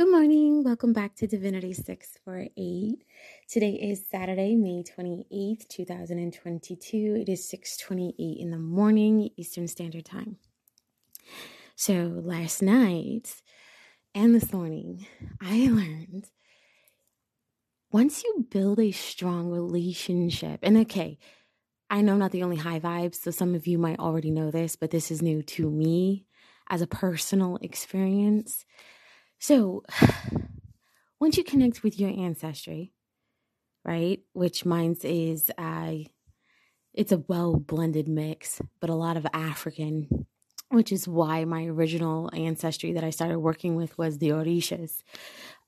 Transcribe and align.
Good 0.00 0.10
morning. 0.10 0.64
Welcome 0.64 0.94
back 0.94 1.14
to 1.16 1.26
Divinity 1.26 1.74
648. 1.74 3.04
Today 3.46 3.72
is 3.74 4.06
Saturday, 4.10 4.56
May 4.56 4.82
28th, 4.82 5.68
2022. 5.68 7.16
It 7.20 7.28
is 7.28 7.46
6:28 7.46 8.38
in 8.40 8.50
the 8.50 8.58
morning 8.58 9.28
Eastern 9.36 9.68
Standard 9.68 10.06
Time. 10.06 10.38
So, 11.76 12.18
last 12.24 12.62
night 12.62 13.42
and 14.14 14.34
this 14.34 14.54
morning, 14.54 15.06
I 15.38 15.68
learned 15.68 16.30
once 17.92 18.24
you 18.24 18.46
build 18.50 18.80
a 18.80 18.92
strong 18.92 19.50
relationship, 19.50 20.60
and 20.62 20.78
okay, 20.78 21.18
I 21.90 22.00
know 22.00 22.16
not 22.16 22.32
the 22.32 22.42
only 22.42 22.56
high 22.56 22.80
vibes, 22.80 23.16
so 23.16 23.30
some 23.30 23.54
of 23.54 23.66
you 23.66 23.76
might 23.76 23.98
already 23.98 24.30
know 24.30 24.50
this, 24.50 24.76
but 24.76 24.92
this 24.92 25.10
is 25.10 25.20
new 25.20 25.42
to 25.42 25.70
me 25.70 26.24
as 26.70 26.80
a 26.80 26.86
personal 26.86 27.58
experience 27.60 28.64
so, 29.40 29.82
once 31.20 31.38
you 31.38 31.44
connect 31.44 31.82
with 31.82 31.98
your 31.98 32.10
ancestry, 32.10 32.92
right, 33.84 34.20
which 34.34 34.66
mine's 34.66 35.02
is, 35.04 35.50
uh, 35.56 35.94
it's 36.92 37.12
a 37.12 37.24
well 37.26 37.56
blended 37.56 38.06
mix, 38.06 38.60
but 38.80 38.90
a 38.90 38.94
lot 38.94 39.16
of 39.16 39.26
African, 39.32 40.26
which 40.68 40.92
is 40.92 41.08
why 41.08 41.44
my 41.46 41.64
original 41.64 42.30
ancestry 42.34 42.92
that 42.92 43.02
I 43.02 43.10
started 43.10 43.38
working 43.38 43.76
with 43.76 43.96
was 43.96 44.18
the 44.18 44.28
Orishas. 44.28 45.02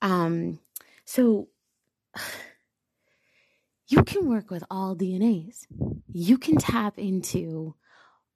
Um, 0.02 0.58
so, 1.06 1.48
you 3.88 4.04
can 4.04 4.28
work 4.28 4.50
with 4.50 4.64
all 4.70 4.94
DNAs. 4.94 5.66
You 6.12 6.36
can 6.36 6.58
tap 6.58 6.98
into 6.98 7.74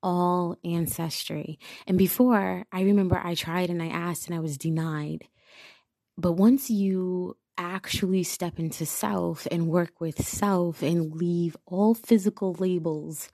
all 0.03 0.57
ancestry. 0.65 1.59
And 1.87 1.99
before, 1.99 2.65
I 2.73 2.83
remember 2.83 3.21
I 3.23 3.35
tried 3.35 3.71
and 3.71 3.83
I 3.83 3.89
asked 3.89 4.27
and 4.27 4.37
I 4.37 4.41
was 4.41 4.59
denied. 4.59 5.27
But 6.17 6.33
once 6.33 6.71
you 6.71 7.37
actually 7.59 8.23
step 8.23 8.59
into 8.59 8.85
self 8.87 9.47
and 9.51 9.69
work 9.69 10.01
with 10.01 10.27
self 10.27 10.83
and 10.83 11.15
leave 11.15 11.57
all 11.67 11.95
physical 11.95 12.53
labels 12.55 13.31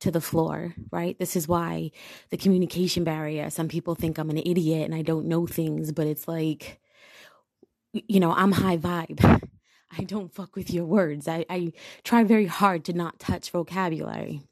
to 0.00 0.10
the 0.10 0.20
floor, 0.20 0.74
right? 0.90 1.18
This 1.18 1.36
is 1.36 1.48
why 1.48 1.90
the 2.30 2.36
communication 2.36 3.04
barrier, 3.04 3.50
some 3.50 3.68
people 3.68 3.94
think 3.94 4.18
I'm 4.18 4.30
an 4.30 4.38
idiot 4.38 4.84
and 4.84 4.94
I 4.94 5.02
don't 5.02 5.26
know 5.26 5.46
things, 5.46 5.92
but 5.92 6.06
it's 6.06 6.28
like, 6.28 6.80
you 7.92 8.20
know, 8.20 8.32
I'm 8.32 8.52
high 8.52 8.76
vibe. 8.76 9.48
I 9.98 10.04
don't 10.04 10.34
fuck 10.34 10.56
with 10.56 10.70
your 10.70 10.84
words. 10.84 11.28
I, 11.28 11.46
I 11.48 11.72
try 12.02 12.24
very 12.24 12.46
hard 12.46 12.84
to 12.86 12.92
not 12.92 13.20
touch 13.20 13.50
vocabulary. 13.50 14.42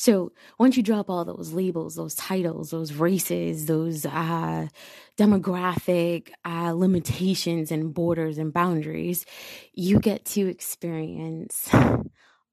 So 0.00 0.32
once 0.58 0.78
you 0.78 0.82
drop 0.82 1.10
all 1.10 1.26
those 1.26 1.52
labels, 1.52 1.96
those 1.96 2.14
titles, 2.14 2.70
those 2.70 2.94
races, 2.94 3.66
those 3.66 4.06
uh, 4.06 4.68
demographic 5.18 6.30
uh, 6.42 6.72
limitations 6.72 7.70
and 7.70 7.92
borders 7.92 8.38
and 8.38 8.50
boundaries, 8.50 9.26
you 9.74 10.00
get 10.00 10.24
to 10.24 10.48
experience 10.48 11.68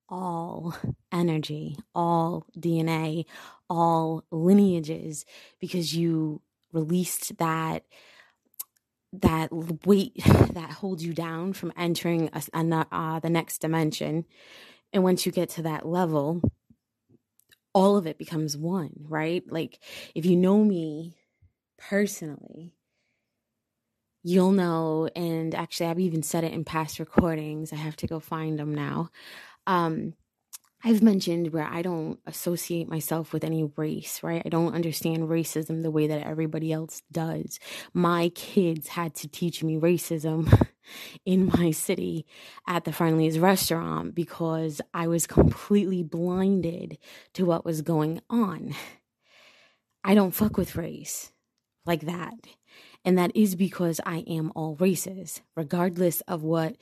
all 0.09 0.75
energy, 1.13 1.77
all 1.95 2.45
DNA, 2.59 3.23
all 3.69 4.25
lineages 4.29 5.23
because 5.61 5.95
you 5.95 6.41
released 6.73 7.37
that 7.37 7.85
that 9.13 9.53
weight 9.85 10.21
that 10.51 10.71
holds 10.81 11.01
you 11.01 11.13
down 11.13 11.53
from 11.53 11.71
entering 11.77 12.29
a, 12.33 12.43
a, 12.53 12.87
uh, 12.91 13.19
the 13.21 13.29
next 13.29 13.59
dimension. 13.59 14.25
And 14.91 15.01
once 15.01 15.25
you 15.25 15.31
get 15.31 15.47
to 15.51 15.61
that 15.61 15.87
level, 15.87 16.41
all 17.77 17.97
of 17.97 18.07
it 18.07 18.17
becomes 18.17 18.57
one, 18.57 18.91
right? 19.07 19.43
Like 19.51 19.79
if 20.15 20.25
you 20.25 20.35
know 20.35 20.63
me 20.63 21.17
personally, 21.77 22.73
you'll 24.23 24.51
know 24.51 25.09
and 25.15 25.55
actually 25.55 25.87
I've 25.87 25.99
even 25.99 26.23
said 26.23 26.43
it 26.43 26.53
in 26.53 26.65
past 26.65 26.99
recordings. 26.99 27.71
I 27.71 27.77
have 27.77 27.95
to 27.97 28.07
go 28.07 28.19
find 28.19 28.59
them 28.59 28.73
now. 28.73 29.09
Um 29.67 30.13
I've 30.83 31.01
mentioned 31.01 31.53
where 31.53 31.67
I 31.67 31.81
don't 31.81 32.19
associate 32.27 32.87
myself 32.87 33.33
with 33.33 33.43
any 33.43 33.63
race, 33.75 34.21
right? 34.21 34.43
I 34.45 34.49
don't 34.49 34.75
understand 34.75 35.27
racism 35.27 35.81
the 35.81 35.91
way 35.91 36.05
that 36.07 36.25
everybody 36.25 36.71
else 36.71 37.01
does. 37.11 37.59
My 37.93 38.29
kids 38.29 38.89
had 38.89 39.15
to 39.15 39.27
teach 39.27 39.63
me 39.63 39.77
racism 39.77 40.67
in 41.25 41.47
my 41.47 41.71
city 41.71 42.27
at 42.67 42.85
the 42.85 42.93
Friendly's 42.93 43.39
restaurant 43.39 44.13
because 44.13 44.79
I 44.93 45.07
was 45.07 45.25
completely 45.25 46.03
blinded 46.03 46.99
to 47.33 47.45
what 47.45 47.65
was 47.65 47.81
going 47.81 48.21
on. 48.29 48.75
I 50.03 50.13
don't 50.13 50.31
fuck 50.31 50.57
with 50.57 50.75
race 50.75 51.31
like 51.85 52.01
that. 52.01 52.35
And 53.03 53.17
that 53.17 53.35
is 53.35 53.55
because 53.55 53.99
I 54.05 54.17
am 54.27 54.51
all 54.55 54.75
races, 54.75 55.41
regardless 55.55 56.21
of 56.21 56.43
what, 56.43 56.75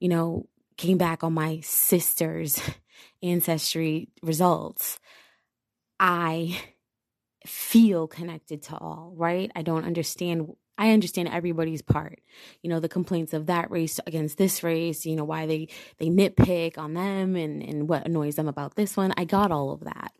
you 0.00 0.08
know, 0.08 0.46
came 0.78 0.96
back 0.96 1.22
on 1.22 1.34
my 1.34 1.60
sister's 1.60 2.60
ancestry 3.22 4.08
results. 4.22 4.98
I 6.00 6.60
feel 7.46 8.06
connected 8.06 8.62
to 8.62 8.76
all, 8.76 9.12
right? 9.16 9.50
I 9.54 9.62
don't 9.62 9.84
understand 9.84 10.48
I 10.78 10.92
understand 10.92 11.28
everybody's 11.28 11.82
part. 11.82 12.20
You 12.62 12.70
know, 12.70 12.80
the 12.80 12.88
complaints 12.88 13.34
of 13.34 13.46
that 13.46 13.70
race 13.70 14.00
against 14.06 14.38
this 14.38 14.62
race, 14.62 15.04
you 15.04 15.14
know, 15.14 15.24
why 15.24 15.46
they 15.46 15.68
they 15.98 16.06
nitpick 16.06 16.78
on 16.78 16.94
them 16.94 17.36
and 17.36 17.62
and 17.62 17.88
what 17.88 18.06
annoys 18.06 18.36
them 18.36 18.48
about 18.48 18.74
this 18.74 18.96
one. 18.96 19.12
I 19.16 19.24
got 19.24 19.52
all 19.52 19.70
of 19.70 19.80
that. 19.80 20.12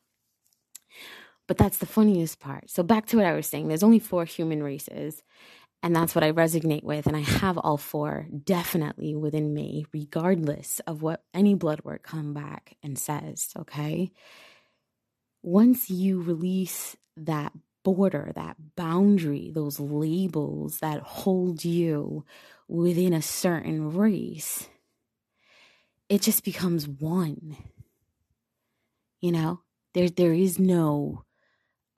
But 1.49 1.59
that's 1.59 1.79
the 1.79 1.87
funniest 1.87 2.39
part. 2.39 2.71
So 2.71 2.83
back 2.83 3.07
to 3.07 3.17
what 3.17 3.27
I 3.27 3.33
was 3.33 3.47
saying, 3.47 3.69
there's 3.69 3.83
only 3.83 3.99
four 3.99 4.25
human 4.25 4.63
races. 4.63 5.23
And 5.83 5.97
that's 5.97 6.15
what 6.15 6.23
I 6.25 6.33
resonate 6.33 6.85
with. 6.85 7.07
And 7.07 7.17
I 7.17 7.21
have 7.21 7.59
all 7.59 7.77
four 7.77 8.29
definitely 8.45 9.17
within 9.17 9.53
me, 9.53 9.85
regardless 9.93 10.81
of 10.87 11.03
what 11.03 11.25
any 11.35 11.55
blood 11.55 11.81
work 11.85 12.05
come 12.05 12.35
back 12.35 12.77
and 12.83 12.99
says. 12.99 13.51
Okay. 13.59 14.13
Once 15.43 15.91
you 15.91 16.23
release 16.23 16.97
that 17.17 17.53
border, 17.85 18.31
that 18.37 18.57
boundary, 18.77 19.51
those 19.53 19.81
labels 19.81 20.79
that 20.79 21.01
hold 21.01 21.65
you 21.65 22.25
within 22.69 23.13
a 23.13 23.23
certain 23.23 23.93
race, 23.93 24.69
it 26.09 26.23
just 26.23 26.45
becomes 26.45 26.87
one. 26.87 27.57
You 29.21 29.33
know, 29.33 29.61
there 29.95 30.09
there 30.09 30.33
is 30.33 30.59
no 30.61 31.25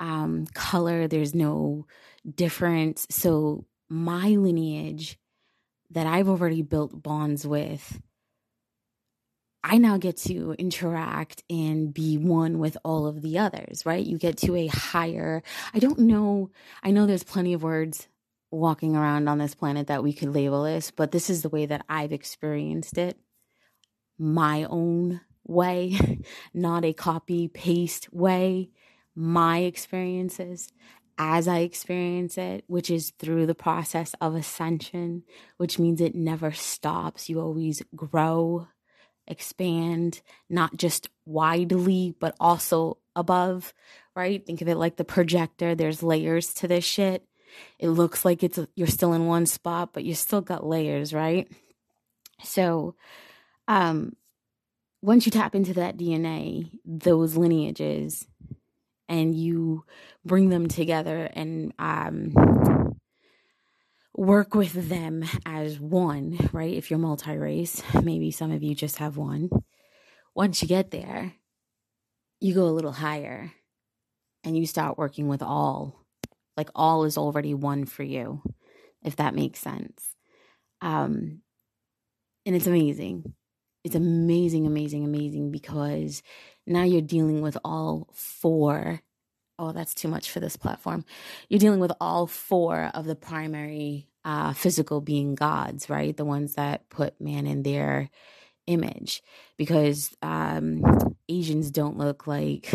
um, 0.01 0.47
color, 0.55 1.07
there's 1.07 1.35
no 1.35 1.87
difference. 2.35 3.07
So 3.11 3.67
my 3.89 4.29
lineage 4.31 5.19
that 5.91 6.07
I've 6.07 6.29
already 6.29 6.63
built 6.63 7.03
bonds 7.03 7.47
with 7.47 8.01
I 9.67 9.79
now 9.79 9.97
get 9.97 10.19
to 10.19 10.55
interact 10.59 11.43
and 11.49 11.93
be 11.93 12.19
one 12.19 12.59
with 12.59 12.77
all 12.85 13.07
of 13.07 13.23
the 13.23 13.39
others, 13.39 13.87
right? 13.87 14.05
You 14.05 14.19
get 14.19 14.37
to 14.39 14.55
a 14.55 14.67
higher, 14.67 15.43
I 15.73 15.79
don't 15.79 16.01
know, 16.01 16.51
I 16.83 16.91
know 16.91 17.07
there's 17.07 17.25
plenty 17.25 17.55
of 17.55 17.63
words 17.63 18.07
walking 18.51 18.95
around 18.95 19.27
on 19.27 19.39
this 19.39 19.55
planet 19.55 19.87
that 19.87 20.03
we 20.03 20.13
could 20.13 20.35
label 20.35 20.65
this, 20.65 20.91
but 20.91 21.13
this 21.13 21.31
is 21.31 21.41
the 21.41 21.49
way 21.49 21.65
that 21.65 21.83
I've 21.89 22.13
experienced 22.13 22.99
it 22.99 23.19
my 24.19 24.65
own 24.65 25.23
way, 25.47 26.21
not 26.55 26.85
a 26.85 26.93
copy 26.93 27.49
paste 27.49 28.13
way, 28.13 28.71
my 29.15 29.61
experiences 29.61 30.69
as 31.19 31.47
I 31.49 31.59
experience 31.59 32.37
it, 32.39 32.65
which 32.67 32.91
is 32.91 33.13
through 33.19 33.47
the 33.47 33.55
process 33.55 34.15
of 34.21 34.35
ascension, 34.35 35.23
which 35.57 35.79
means 35.79 36.01
it 36.01 36.15
never 36.15 36.53
stops. 36.53 37.29
You 37.29 37.41
always 37.41 37.83
grow 37.95 38.67
expand, 39.27 40.21
not 40.51 40.77
just 40.77 41.09
widely, 41.25 42.15
but 42.19 42.35
also 42.39 42.99
above, 43.17 43.73
right? 44.15 44.45
Think 44.45 44.61
of 44.61 44.69
it 44.69 44.77
like 44.77 44.97
the 44.97 45.05
projector. 45.05 45.75
There's 45.75 46.03
layers 46.03 46.53
to 46.55 46.69
this 46.69 46.85
shit. 46.85 47.25
It 47.79 47.89
looks 47.89 48.25
like 48.25 48.43
it's 48.43 48.59
you're 48.75 48.87
still 48.89 49.13
in 49.13 49.27
one 49.27 49.47
spot, 49.47 49.93
but 49.93 50.05
you 50.05 50.15
still 50.15 50.41
got 50.41 50.67
layers, 50.67 51.15
right? 51.15 51.51
So, 52.43 52.97
um, 53.69 54.17
once 55.03 55.27
you 55.27 55.33
tap 55.33 55.55
into 55.55 55.75
that 55.75 55.97
DNA, 55.97 56.71
those 56.85 57.37
lineages, 57.37 58.27
and 59.09 59.35
you 59.35 59.85
bring 60.25 60.49
them 60.49 60.69
together 60.69 61.29
and 61.35 61.73
um, 61.79 62.35
work 64.17 64.55
with 64.55 64.89
them 64.89 65.25
as 65.45 65.79
one, 65.79 66.39
right? 66.53 66.75
If 66.75 66.91
you're 66.91 66.99
multi 66.99 67.37
race, 67.37 67.83
maybe 68.03 68.31
some 68.31 68.53
of 68.53 68.63
you 68.63 68.75
just 68.75 68.99
have 68.99 69.17
one. 69.17 69.51
Once 70.35 70.63
you 70.63 70.69
get 70.69 70.91
there, 70.91 71.35
you 72.41 72.55
go 72.55 72.65
a 72.65 72.73
little 72.73 72.93
higher 72.93 73.53
and 74.43 74.57
you 74.57 74.67
start 74.67 74.99
working 74.99 75.29
with 75.29 75.43
all. 75.43 76.05
Like 76.57 76.71
all 76.75 77.05
is 77.05 77.19
already 77.19 77.55
one 77.55 77.85
for 77.85 78.03
you, 78.05 78.43
if 79.03 79.17
that 79.17 79.35
makes 79.35 79.59
sense. 79.59 80.15
Um, 80.81 81.41
and 82.47 82.55
it's 82.55 82.67
amazing. 82.67 83.35
It's 83.83 83.95
amazing, 83.95 84.67
amazing, 84.67 85.05
amazing 85.05 85.51
because 85.51 86.23
now 86.67 86.83
you're 86.83 87.03
dealing 87.03 87.41
with 87.41 87.57
all 87.65 88.09
four 88.13 89.03
oh, 89.59 89.73
that's 89.73 89.95
too 89.95 90.09
much 90.09 90.31
for 90.31 90.41
this 90.41 90.57
platform. 90.57 91.05
You're 91.49 91.61
dealing 91.61 91.81
with 91.81 91.93
all 92.01 92.27
four 92.27 92.91
of 92.95 93.07
the 93.07 93.15
primary 93.15 94.09
uh, 94.25 94.53
physical 94.53 95.01
being 95.01 95.35
gods, 95.35 95.89
right? 95.89 96.17
The 96.17 96.25
ones 96.25 96.55
that 96.55 96.89
put 96.89 97.21
man 97.21 97.47
in 97.47 97.63
their 97.63 98.11
image, 98.67 99.23
because 99.57 100.17
um, 100.23 100.83
Asians 101.29 101.71
don't 101.71 101.99
look 101.99 102.27
like 102.27 102.73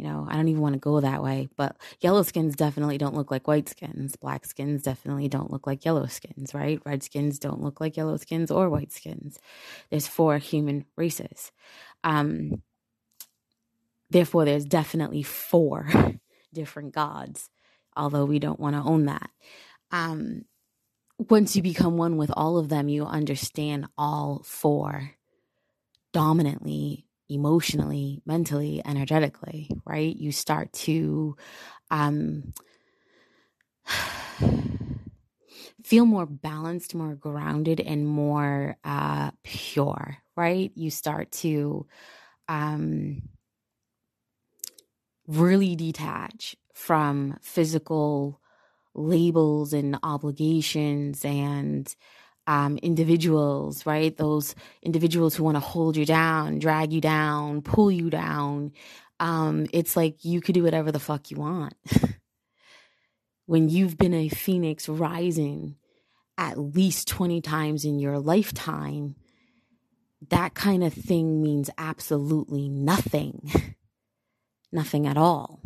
you 0.00 0.04
know, 0.04 0.26
I 0.28 0.36
don't 0.36 0.48
even 0.48 0.62
want 0.62 0.74
to 0.74 0.78
go 0.78 1.00
that 1.00 1.22
way, 1.22 1.48
but 1.58 1.76
yellow 2.00 2.22
skins 2.22 2.56
definitely 2.56 2.96
don't 2.96 3.14
look 3.14 3.30
like 3.30 3.46
white 3.46 3.68
skins. 3.68 4.16
Black 4.16 4.46
skins 4.46 4.82
definitely 4.82 5.28
don't 5.28 5.50
look 5.50 5.66
like 5.66 5.84
yellow 5.84 6.06
skins, 6.06 6.54
right? 6.54 6.80
Red 6.86 7.02
skins 7.02 7.38
don't 7.38 7.60
look 7.60 7.80
like 7.80 7.98
yellow 7.98 8.16
skins 8.16 8.50
or 8.50 8.70
white 8.70 8.92
skins. 8.92 9.38
There's 9.90 10.06
four 10.06 10.38
human 10.38 10.86
races. 10.96 11.52
Um, 12.04 12.62
therefore, 14.10 14.44
there's 14.44 14.64
definitely 14.64 15.22
four 15.22 15.88
different 16.52 16.94
gods, 16.94 17.50
although 17.96 18.24
we 18.24 18.38
don't 18.38 18.60
want 18.60 18.76
to 18.76 18.82
own 18.82 19.06
that. 19.06 19.30
Um, 19.90 20.44
once 21.28 21.54
you 21.54 21.62
become 21.62 21.96
one 21.96 22.16
with 22.16 22.30
all 22.34 22.58
of 22.58 22.68
them, 22.68 22.88
you 22.88 23.04
understand 23.04 23.86
all 23.98 24.42
four 24.44 25.12
dominantly 26.12 27.06
emotionally, 27.28 28.20
mentally, 28.26 28.82
energetically, 28.84 29.70
right? 29.86 30.14
You 30.16 30.32
start 30.32 30.72
to 30.72 31.36
um, 31.90 32.52
feel 35.84 36.06
more 36.06 36.26
balanced, 36.26 36.94
more 36.94 37.14
grounded, 37.14 37.80
and 37.80 38.06
more 38.06 38.76
uh, 38.84 39.30
pure, 39.44 40.18
right? 40.40 40.72
You 40.74 40.90
start 40.90 41.30
to 41.32 41.86
um, 42.48 43.20
really 45.26 45.76
detach 45.76 46.56
from 46.72 47.36
physical 47.42 48.40
labels 48.94 49.74
and 49.74 49.98
obligations 50.02 51.26
and 51.26 51.94
um, 52.46 52.78
individuals, 52.78 53.84
right? 53.84 54.16
Those 54.16 54.54
individuals 54.82 55.36
who 55.36 55.44
want 55.44 55.56
to 55.56 55.60
hold 55.60 55.98
you 55.98 56.06
down, 56.06 56.58
drag 56.58 56.94
you 56.94 57.02
down, 57.02 57.60
pull 57.60 57.92
you 57.92 58.08
down. 58.08 58.72
Um, 59.20 59.66
it's 59.74 59.94
like 59.94 60.24
you 60.24 60.40
could 60.40 60.54
do 60.54 60.62
whatever 60.62 60.90
the 60.90 60.98
fuck 60.98 61.30
you 61.30 61.36
want. 61.36 61.74
when 63.46 63.68
you've 63.68 63.98
been 63.98 64.14
a 64.14 64.30
phoenix 64.30 64.88
rising 64.88 65.76
at 66.38 66.58
least 66.58 67.08
20 67.08 67.42
times 67.42 67.84
in 67.84 67.98
your 67.98 68.18
lifetime, 68.18 69.16
that 70.28 70.54
kind 70.54 70.84
of 70.84 70.92
thing 70.92 71.42
means 71.42 71.70
absolutely 71.78 72.68
nothing. 72.68 73.50
nothing 74.72 75.06
at 75.06 75.16
all. 75.16 75.60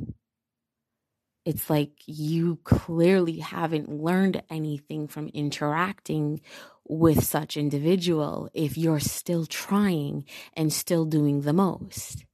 It's 1.44 1.68
like 1.68 1.92
you 2.06 2.58
clearly 2.64 3.40
haven't 3.40 3.90
learned 3.90 4.42
anything 4.48 5.08
from 5.08 5.28
interacting 5.28 6.40
with 6.88 7.24
such 7.24 7.56
individual 7.56 8.48
if 8.54 8.78
you're 8.78 9.00
still 9.00 9.44
trying 9.44 10.24
and 10.54 10.72
still 10.72 11.04
doing 11.04 11.42
the 11.42 11.52
most. 11.52 12.24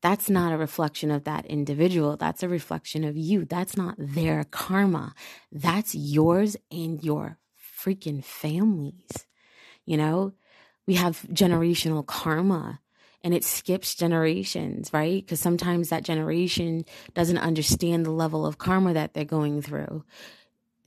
That's 0.00 0.30
not 0.30 0.52
a 0.52 0.58
reflection 0.58 1.10
of 1.10 1.24
that 1.24 1.46
individual. 1.46 2.16
That's 2.16 2.44
a 2.44 2.48
reflection 2.48 3.02
of 3.02 3.16
you. 3.16 3.44
That's 3.44 3.76
not 3.76 3.96
their 3.98 4.44
karma. 4.44 5.14
That's 5.50 5.96
yours 5.96 6.56
and 6.70 7.02
your 7.02 7.38
freaking 7.82 8.22
families 8.24 9.26
you 9.88 9.96
know 9.96 10.34
we 10.88 10.94
have 10.94 11.26
generational 11.30 12.04
karma 12.04 12.80
and 13.22 13.34
it 13.34 13.44
skips 13.44 13.94
generations, 13.94 14.90
right? 14.90 15.22
Because 15.22 15.38
sometimes 15.38 15.90
that 15.90 16.02
generation 16.02 16.86
doesn't 17.12 17.36
understand 17.36 18.06
the 18.06 18.10
level 18.10 18.46
of 18.46 18.56
karma 18.56 18.94
that 18.94 19.12
they're 19.12 19.26
going 19.26 19.60
through. 19.60 20.02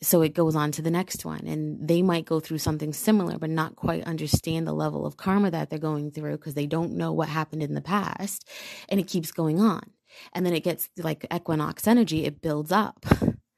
So 0.02 0.24
it 0.24 0.34
goes 0.34 0.56
on 0.56 0.72
to 0.72 0.82
the 0.82 0.90
next 0.90 1.24
one, 1.24 1.46
and 1.46 1.88
they 1.88 2.02
might 2.02 2.26
go 2.26 2.40
through 2.40 2.58
something 2.58 2.94
similar, 2.94 3.38
but 3.38 3.52
not 3.52 3.76
quite 3.76 4.04
understand 4.06 4.66
the 4.66 4.74
level 4.74 5.06
of 5.06 5.18
karma 5.18 5.52
that 5.52 5.70
they're 5.70 5.78
going 5.78 6.10
through 6.10 6.38
because 6.38 6.56
they 6.56 6.66
don't 6.66 6.94
know 6.94 7.14
what 7.14 7.30
happened 7.30 7.62
in 7.62 7.76
the 7.76 7.82
past. 7.82 8.50
And 8.90 9.00
it 9.00 9.08
keeps 9.08 9.32
going 9.32 9.60
on. 9.60 9.92
And 10.34 10.44
then 10.44 10.56
it 10.56 10.64
gets 10.64 10.90
like 10.98 11.28
equinox 11.32 11.86
energy, 11.86 12.26
it 12.26 12.42
builds 12.42 12.72
up, 12.72 13.06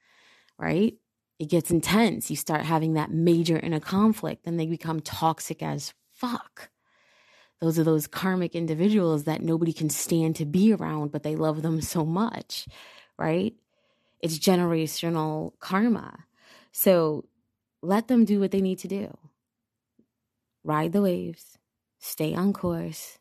right? 0.59 0.95
It 1.39 1.49
gets 1.49 1.71
intense. 1.71 2.29
You 2.29 2.35
start 2.35 2.63
having 2.63 2.95
that 2.95 3.11
major 3.11 3.57
inner 3.57 3.79
conflict, 3.79 4.45
and 4.45 4.59
they 4.59 4.65
become 4.65 4.99
toxic 4.99 5.63
as 5.63 5.93
fuck 6.23 6.69
those 7.63 7.79
are 7.79 7.85
those 7.85 8.07
karmic 8.07 8.55
individuals 8.55 9.23
that 9.23 9.41
nobody 9.41 9.71
can 9.71 9.89
stand 9.89 10.35
to 10.35 10.45
be 10.45 10.73
around, 10.73 11.13
but 11.13 11.23
they 11.23 11.37
love 11.37 11.61
them 11.61 11.79
so 11.79 12.03
much, 12.03 12.67
right? 13.17 13.53
It's 14.19 14.37
generational 14.37 15.53
karma. 15.61 16.25
So 16.73 17.23
let 17.81 18.09
them 18.09 18.25
do 18.25 18.41
what 18.41 18.51
they 18.51 18.59
need 18.59 18.79
to 18.79 18.89
do. 18.89 19.17
Ride 20.65 20.91
the 20.91 21.03
waves, 21.03 21.57
stay 21.99 22.35
on 22.35 22.51
course, 22.51 23.17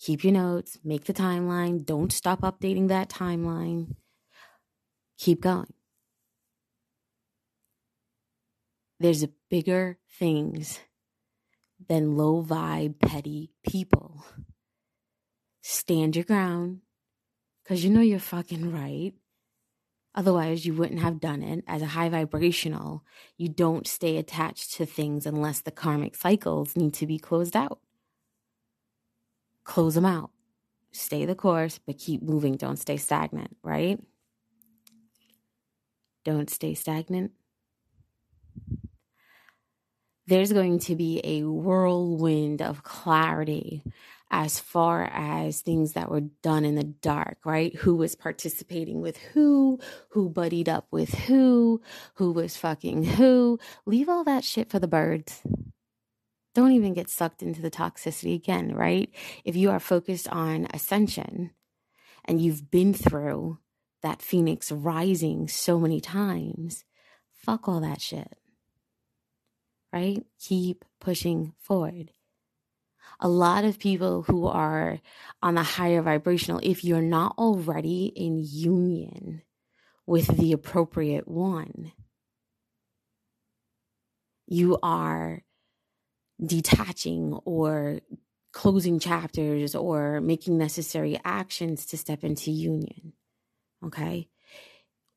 keep 0.00 0.24
your 0.24 0.32
notes, 0.32 0.80
make 0.82 1.04
the 1.04 1.14
timeline, 1.14 1.86
don't 1.86 2.12
stop 2.12 2.40
updating 2.40 2.88
that 2.88 3.08
timeline. 3.08 3.94
Keep 5.18 5.42
going. 5.42 5.72
There's 8.98 9.24
bigger 9.48 9.98
things 10.18 10.80
than 11.88 12.16
low 12.16 12.44
vibe, 12.44 12.98
petty 13.00 13.50
people. 13.66 14.24
Stand 15.62 16.16
your 16.16 16.24
ground 16.24 16.80
because 17.62 17.84
you 17.84 17.90
know 17.90 18.00
you're 18.00 18.18
fucking 18.18 18.72
right. 18.72 19.14
Otherwise, 20.14 20.66
you 20.66 20.74
wouldn't 20.74 21.00
have 21.00 21.20
done 21.20 21.42
it. 21.42 21.64
As 21.66 21.82
a 21.82 21.86
high 21.86 22.08
vibrational, 22.08 23.04
you 23.36 23.48
don't 23.48 23.86
stay 23.86 24.16
attached 24.16 24.72
to 24.74 24.86
things 24.86 25.26
unless 25.26 25.60
the 25.60 25.70
karmic 25.70 26.16
cycles 26.16 26.76
need 26.76 26.94
to 26.94 27.06
be 27.06 27.18
closed 27.18 27.54
out. 27.54 27.78
Close 29.64 29.94
them 29.94 30.06
out. 30.06 30.30
Stay 30.90 31.24
the 31.24 31.34
course, 31.34 31.78
but 31.86 31.98
keep 31.98 32.22
moving. 32.22 32.56
Don't 32.56 32.78
stay 32.78 32.96
stagnant, 32.96 33.56
right? 33.62 34.00
Don't 36.24 36.50
stay 36.50 36.74
stagnant 36.74 37.32
there's 40.28 40.52
going 40.52 40.78
to 40.78 40.94
be 40.94 41.20
a 41.24 41.42
whirlwind 41.42 42.60
of 42.60 42.82
clarity 42.82 43.82
as 44.30 44.60
far 44.60 45.04
as 45.04 45.62
things 45.62 45.94
that 45.94 46.10
were 46.10 46.20
done 46.42 46.66
in 46.66 46.74
the 46.74 46.84
dark, 46.84 47.38
right? 47.46 47.74
Who 47.76 47.96
was 47.96 48.14
participating 48.14 49.00
with 49.00 49.16
who, 49.16 49.78
who 50.10 50.28
buddied 50.28 50.68
up 50.68 50.86
with 50.90 51.14
who, 51.14 51.80
who 52.14 52.32
was 52.32 52.58
fucking 52.58 53.04
who. 53.04 53.58
Leave 53.86 54.10
all 54.10 54.22
that 54.24 54.44
shit 54.44 54.70
for 54.70 54.78
the 54.78 54.86
birds. 54.86 55.40
Don't 56.54 56.72
even 56.72 56.92
get 56.92 57.08
sucked 57.08 57.42
into 57.42 57.62
the 57.62 57.70
toxicity 57.70 58.34
again, 58.34 58.74
right? 58.74 59.10
If 59.46 59.56
you 59.56 59.70
are 59.70 59.80
focused 59.80 60.28
on 60.28 60.66
ascension 60.74 61.52
and 62.26 62.38
you've 62.38 62.70
been 62.70 62.92
through 62.92 63.60
that 64.02 64.20
phoenix 64.20 64.70
rising 64.70 65.48
so 65.48 65.78
many 65.78 66.02
times, 66.02 66.84
fuck 67.32 67.66
all 67.66 67.80
that 67.80 68.02
shit 68.02 68.36
right? 69.92 70.24
Keep 70.40 70.84
pushing 71.00 71.52
forward. 71.58 72.12
A 73.20 73.28
lot 73.28 73.64
of 73.64 73.78
people 73.78 74.22
who 74.22 74.46
are 74.46 75.00
on 75.42 75.54
the 75.54 75.62
higher 75.62 76.02
vibrational, 76.02 76.60
if 76.62 76.84
you're 76.84 77.02
not 77.02 77.34
already 77.38 78.12
in 78.14 78.40
union 78.44 79.42
with 80.06 80.26
the 80.38 80.52
appropriate 80.52 81.26
one, 81.26 81.92
you 84.46 84.78
are 84.82 85.42
detaching 86.44 87.38
or 87.44 88.00
closing 88.52 88.98
chapters 88.98 89.74
or 89.74 90.20
making 90.20 90.56
necessary 90.56 91.20
actions 91.24 91.86
to 91.86 91.96
step 91.96 92.24
into 92.24 92.50
union. 92.50 93.12
Okay. 93.84 94.28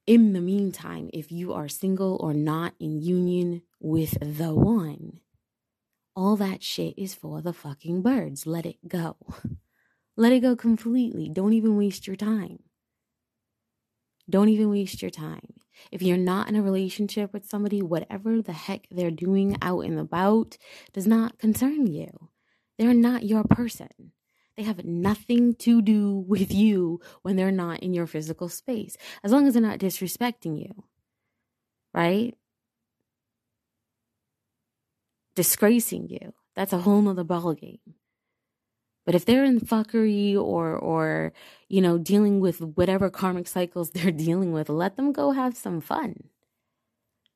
In 0.07 0.33
the 0.33 0.41
meantime, 0.41 1.09
if 1.13 1.31
you 1.31 1.53
are 1.53 1.67
single 1.67 2.17
or 2.19 2.33
not 2.33 2.73
in 2.79 3.01
union 3.01 3.61
with 3.79 4.17
the 4.19 4.53
one. 4.55 5.19
All 6.15 6.35
that 6.37 6.63
shit 6.63 6.95
is 6.97 7.13
for 7.13 7.41
the 7.41 7.53
fucking 7.53 8.01
birds. 8.01 8.45
Let 8.45 8.65
it 8.65 8.87
go. 8.87 9.15
Let 10.17 10.33
it 10.33 10.41
go 10.41 10.55
completely. 10.55 11.29
Don't 11.29 11.53
even 11.53 11.77
waste 11.77 12.07
your 12.07 12.15
time. 12.15 12.59
Don't 14.29 14.49
even 14.49 14.69
waste 14.69 15.01
your 15.01 15.11
time. 15.11 15.53
If 15.91 16.01
you're 16.01 16.17
not 16.17 16.49
in 16.49 16.55
a 16.55 16.61
relationship 16.61 17.33
with 17.33 17.45
somebody, 17.45 17.81
whatever 17.81 18.41
the 18.41 18.53
heck 18.53 18.87
they're 18.91 19.11
doing 19.11 19.57
out 19.61 19.81
and 19.81 19.99
about 19.99 20.57
does 20.93 21.07
not 21.07 21.37
concern 21.37 21.87
you. 21.87 22.29
They're 22.77 22.93
not 22.93 23.23
your 23.23 23.43
person. 23.43 24.11
They 24.61 24.67
have 24.67 24.85
nothing 24.85 25.55
to 25.55 25.81
do 25.81 26.23
with 26.27 26.53
you 26.53 26.99
when 27.23 27.35
they're 27.35 27.49
not 27.49 27.79
in 27.79 27.95
your 27.95 28.05
physical 28.05 28.47
space, 28.47 28.95
as 29.23 29.31
long 29.31 29.47
as 29.47 29.55
they're 29.55 29.63
not 29.63 29.79
disrespecting 29.79 30.59
you. 30.61 30.83
Right? 31.95 32.35
disgracing 35.33 36.09
you. 36.09 36.33
That's 36.55 36.73
a 36.73 36.79
whole 36.79 37.01
nother 37.01 37.23
ballgame. 37.23 37.79
But 39.03 39.15
if 39.15 39.25
they're 39.25 39.43
in 39.43 39.59
fuckery 39.59 40.35
or 40.35 40.75
or 40.75 41.33
you 41.69 41.81
know 41.81 41.97
dealing 41.97 42.39
with 42.39 42.61
whatever 42.61 43.09
karmic 43.09 43.47
cycles 43.47 43.89
they're 43.95 44.11
dealing 44.11 44.51
with, 44.51 44.69
let 44.69 44.97
them 44.97 45.11
go 45.11 45.31
have 45.31 45.57
some 45.57 45.81
fun. 45.81 46.29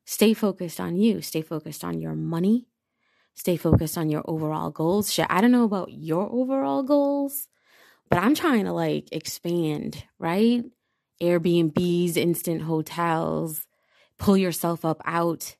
Stay 0.04 0.32
focused 0.32 0.78
on 0.78 0.96
you. 0.96 1.20
Stay 1.20 1.42
focused 1.42 1.82
on 1.82 1.98
your 1.98 2.14
money. 2.14 2.68
Stay 3.36 3.56
focused 3.56 3.98
on 3.98 4.10
your 4.10 4.24
overall 4.26 4.70
goals. 4.70 5.12
Shit, 5.12 5.26
I 5.30 5.42
don't 5.42 5.52
know 5.52 5.64
about 5.64 5.92
your 5.92 6.28
overall 6.32 6.82
goals, 6.82 7.48
but 8.10 8.18
I'm 8.18 8.34
trying 8.34 8.64
to 8.64 8.72
like 8.72 9.10
expand, 9.12 10.04
right? 10.18 10.64
Airbnbs, 11.22 12.16
instant 12.16 12.62
hotels, 12.62 13.66
pull 14.18 14.38
yourself 14.38 14.84
up 14.84 15.02
out, 15.04 15.56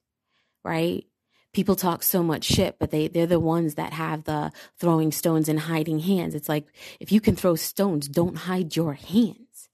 right? 0.64 1.04
People 1.52 1.76
talk 1.76 2.02
so 2.02 2.22
much 2.22 2.44
shit, 2.44 2.78
but 2.80 2.90
they, 2.90 3.08
they're 3.08 3.26
the 3.26 3.40
ones 3.40 3.76
that 3.76 3.92
have 3.94 4.24
the 4.24 4.52
throwing 4.80 5.12
stones 5.12 5.48
and 5.48 5.60
hiding 5.60 6.00
hands. 6.00 6.34
It's 6.34 6.48
like, 6.48 6.66
if 7.00 7.12
you 7.12 7.20
can 7.20 7.36
throw 7.36 7.56
stones, 7.56 8.08
don't 8.08 8.36
hide 8.36 8.76
your 8.76 8.94
hands. 8.94 9.70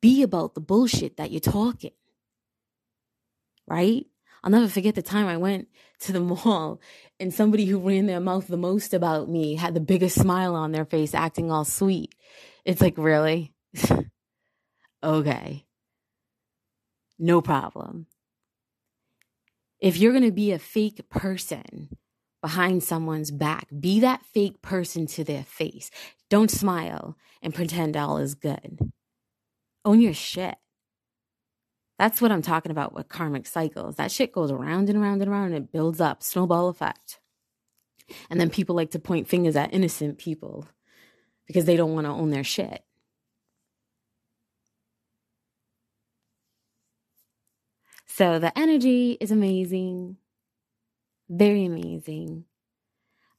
Be 0.00 0.22
about 0.22 0.54
the 0.54 0.60
bullshit 0.60 1.16
that 1.16 1.30
you're 1.30 1.40
talking 1.40 1.92
right? 3.68 4.06
I'll 4.42 4.50
never 4.50 4.68
forget 4.68 4.94
the 4.94 5.02
time 5.02 5.26
I 5.26 5.36
went 5.36 5.68
to 6.00 6.12
the 6.12 6.20
mall 6.44 6.80
and 7.20 7.32
somebody 7.32 7.64
who 7.66 7.78
ran 7.78 8.06
their 8.06 8.20
mouth 8.20 8.46
the 8.46 8.56
most 8.56 8.94
about 8.94 9.28
me 9.28 9.56
had 9.56 9.74
the 9.74 9.80
biggest 9.80 10.20
smile 10.20 10.54
on 10.54 10.72
their 10.72 10.84
face, 10.84 11.14
acting 11.14 11.50
all 11.50 11.64
sweet. 11.64 12.14
It's 12.64 12.80
like, 12.80 12.96
really? 12.96 13.52
okay. 15.02 15.64
No 17.18 17.40
problem. 17.40 18.06
If 19.80 19.96
you're 19.96 20.12
going 20.12 20.24
to 20.24 20.32
be 20.32 20.52
a 20.52 20.58
fake 20.58 21.08
person 21.08 21.96
behind 22.42 22.82
someone's 22.82 23.30
back, 23.30 23.68
be 23.78 24.00
that 24.00 24.24
fake 24.24 24.60
person 24.62 25.06
to 25.06 25.24
their 25.24 25.44
face. 25.44 25.90
Don't 26.30 26.50
smile 26.50 27.16
and 27.42 27.54
pretend 27.54 27.96
all 27.96 28.18
is 28.18 28.34
good. 28.34 28.78
Own 29.84 30.00
your 30.00 30.14
shit. 30.14 30.56
That's 31.98 32.20
what 32.20 32.30
I'm 32.30 32.42
talking 32.42 32.70
about 32.70 32.94
with 32.94 33.08
karmic 33.08 33.46
cycles. 33.46 33.96
That 33.96 34.12
shit 34.12 34.32
goes 34.32 34.50
around 34.50 34.88
and 34.88 34.98
around 34.98 35.20
and 35.20 35.30
around 35.30 35.46
and 35.46 35.56
it 35.56 35.72
builds 35.72 36.00
up, 36.00 36.22
snowball 36.22 36.68
effect. 36.68 37.18
And 38.30 38.40
then 38.40 38.50
people 38.50 38.76
like 38.76 38.92
to 38.92 38.98
point 38.98 39.28
fingers 39.28 39.56
at 39.56 39.74
innocent 39.74 40.18
people 40.18 40.66
because 41.46 41.64
they 41.64 41.76
don't 41.76 41.94
want 41.94 42.06
to 42.06 42.12
own 42.12 42.30
their 42.30 42.44
shit. 42.44 42.84
So 48.06 48.38
the 48.38 48.56
energy 48.58 49.16
is 49.20 49.30
amazing, 49.30 50.16
very 51.28 51.64
amazing 51.64 52.44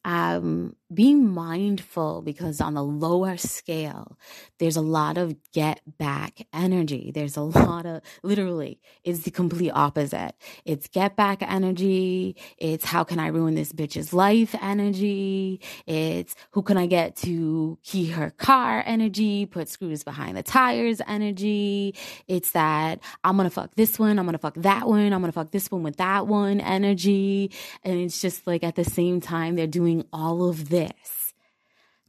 um, 0.05 0.75
being 0.93 1.29
mindful 1.29 2.21
because 2.23 2.59
on 2.59 2.73
the 2.73 2.83
lower 2.83 3.37
scale, 3.37 4.17
there's 4.57 4.75
a 4.75 4.81
lot 4.81 5.17
of 5.17 5.35
get 5.53 5.81
back 5.99 6.47
energy. 6.53 7.11
There's 7.13 7.37
a 7.37 7.41
lot 7.43 7.85
of 7.85 8.01
literally, 8.23 8.79
it's 9.03 9.19
the 9.23 9.31
complete 9.31 9.71
opposite. 9.71 10.33
It's 10.65 10.87
get 10.87 11.15
back 11.15 11.43
energy. 11.43 12.35
It's 12.57 12.85
how 12.85 13.03
can 13.03 13.19
I 13.19 13.27
ruin 13.27 13.53
this 13.53 13.71
bitch's 13.71 14.13
life 14.13 14.55
energy. 14.61 15.61
It's 15.85 16.35
who 16.51 16.63
can 16.63 16.77
I 16.77 16.87
get 16.87 17.15
to 17.17 17.77
key 17.83 18.07
her 18.07 18.31
car 18.31 18.83
energy, 18.85 19.45
put 19.45 19.69
screws 19.69 20.03
behind 20.03 20.37
the 20.37 20.43
tires 20.43 21.01
energy. 21.07 21.93
It's 22.27 22.51
that 22.51 22.99
I'm 23.23 23.37
gonna 23.37 23.51
fuck 23.51 23.75
this 23.75 23.99
one, 23.99 24.17
I'm 24.17 24.25
gonna 24.25 24.39
fuck 24.39 24.55
that 24.55 24.87
one, 24.87 25.13
I'm 25.13 25.21
gonna 25.21 25.31
fuck 25.31 25.51
this 25.51 25.69
one 25.71 25.83
with 25.83 25.97
that 25.97 26.25
one 26.25 26.59
energy. 26.61 27.51
And 27.83 27.99
it's 27.99 28.21
just 28.21 28.47
like 28.47 28.63
at 28.63 28.75
the 28.75 28.83
same 28.83 29.21
time, 29.21 29.55
they're 29.55 29.67
doing 29.67 30.05
all 30.11 30.49
of 30.49 30.69
this 30.69 30.78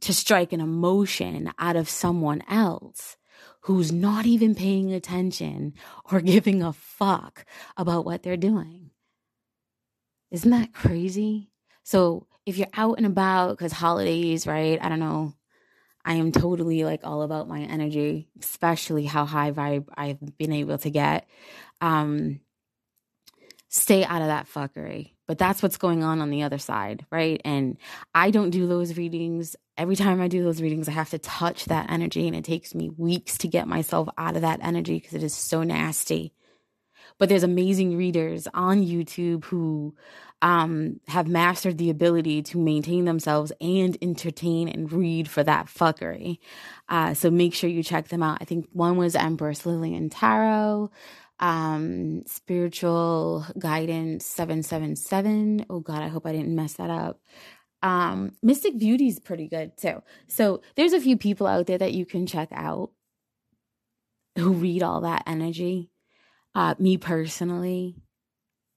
to 0.01 0.13
strike 0.13 0.51
an 0.51 0.61
emotion 0.61 1.51
out 1.59 1.75
of 1.75 1.89
someone 1.89 2.43
else 2.49 3.17
who's 3.61 3.91
not 3.91 4.25
even 4.25 4.55
paying 4.55 4.91
attention 4.91 5.73
or 6.11 6.19
giving 6.21 6.63
a 6.63 6.73
fuck 6.73 7.45
about 7.77 8.05
what 8.05 8.23
they're 8.23 8.37
doing. 8.37 8.89
Isn't 10.31 10.51
that 10.51 10.73
crazy? 10.73 11.51
So 11.83 12.25
if 12.45 12.57
you're 12.57 12.67
out 12.73 12.97
and 12.97 13.05
about, 13.05 13.51
because 13.51 13.73
holidays, 13.73 14.47
right? 14.47 14.79
I 14.81 14.89
don't 14.89 14.99
know. 14.99 15.33
I 16.03 16.15
am 16.15 16.31
totally 16.31 16.83
like 16.83 17.01
all 17.03 17.21
about 17.21 17.47
my 17.47 17.61
energy, 17.61 18.27
especially 18.39 19.05
how 19.05 19.25
high 19.25 19.51
vibe 19.51 19.85
I've 19.95 20.37
been 20.37 20.51
able 20.51 20.79
to 20.79 20.89
get. 20.89 21.27
Um, 21.79 22.39
stay 23.69 24.03
out 24.03 24.21
of 24.21 24.27
that 24.27 24.47
fuckery. 24.47 25.11
But 25.31 25.37
that's 25.37 25.63
what's 25.63 25.77
going 25.77 26.03
on 26.03 26.19
on 26.19 26.29
the 26.29 26.43
other 26.43 26.57
side, 26.57 27.05
right? 27.09 27.39
And 27.45 27.77
I 28.13 28.31
don't 28.31 28.49
do 28.49 28.67
those 28.67 28.97
readings. 28.97 29.55
Every 29.77 29.95
time 29.95 30.19
I 30.19 30.27
do 30.27 30.43
those 30.43 30.61
readings, 30.61 30.89
I 30.89 30.91
have 30.91 31.11
to 31.11 31.19
touch 31.19 31.67
that 31.67 31.89
energy, 31.89 32.27
and 32.27 32.35
it 32.35 32.43
takes 32.43 32.75
me 32.75 32.89
weeks 32.89 33.37
to 33.37 33.47
get 33.47 33.65
myself 33.65 34.09
out 34.17 34.35
of 34.35 34.41
that 34.41 34.59
energy 34.61 34.99
because 34.99 35.13
it 35.13 35.23
is 35.23 35.33
so 35.33 35.63
nasty. 35.63 36.33
But 37.17 37.29
there's 37.29 37.43
amazing 37.43 37.95
readers 37.95 38.45
on 38.53 38.83
YouTube 38.83 39.45
who 39.45 39.95
um, 40.41 40.99
have 41.07 41.29
mastered 41.29 41.77
the 41.77 41.89
ability 41.89 42.41
to 42.41 42.57
maintain 42.57 43.05
themselves 43.05 43.53
and 43.61 43.97
entertain 44.01 44.67
and 44.67 44.91
read 44.91 45.29
for 45.29 45.43
that 45.43 45.67
fuckery. 45.67 46.39
Uh, 46.89 47.13
so 47.13 47.31
make 47.31 47.53
sure 47.53 47.69
you 47.69 47.83
check 47.83 48.09
them 48.09 48.21
out. 48.21 48.39
I 48.41 48.43
think 48.43 48.67
one 48.73 48.97
was 48.97 49.15
Empress 49.15 49.65
Lillian 49.65 50.09
Tarot 50.09 50.91
um, 51.41 52.23
spiritual 52.27 53.45
guidance 53.57 54.25
777. 54.25 55.65
Oh 55.69 55.79
God, 55.79 56.03
I 56.03 56.07
hope 56.07 56.25
I 56.25 56.31
didn't 56.31 56.55
mess 56.55 56.73
that 56.73 56.89
up. 56.89 57.19
Um, 57.81 58.33
Mystic 58.43 58.77
Beauty 58.77 59.07
is 59.07 59.19
pretty 59.19 59.47
good 59.47 59.75
too. 59.75 60.03
So 60.27 60.61
there's 60.75 60.93
a 60.93 61.01
few 61.01 61.17
people 61.17 61.47
out 61.47 61.65
there 61.65 61.79
that 61.79 61.93
you 61.93 62.05
can 62.05 62.27
check 62.27 62.49
out 62.51 62.91
who 64.37 64.53
read 64.53 64.83
all 64.83 65.01
that 65.01 65.23
energy. 65.25 65.89
Uh, 66.53 66.75
me 66.77 66.97
personally, 66.97 67.95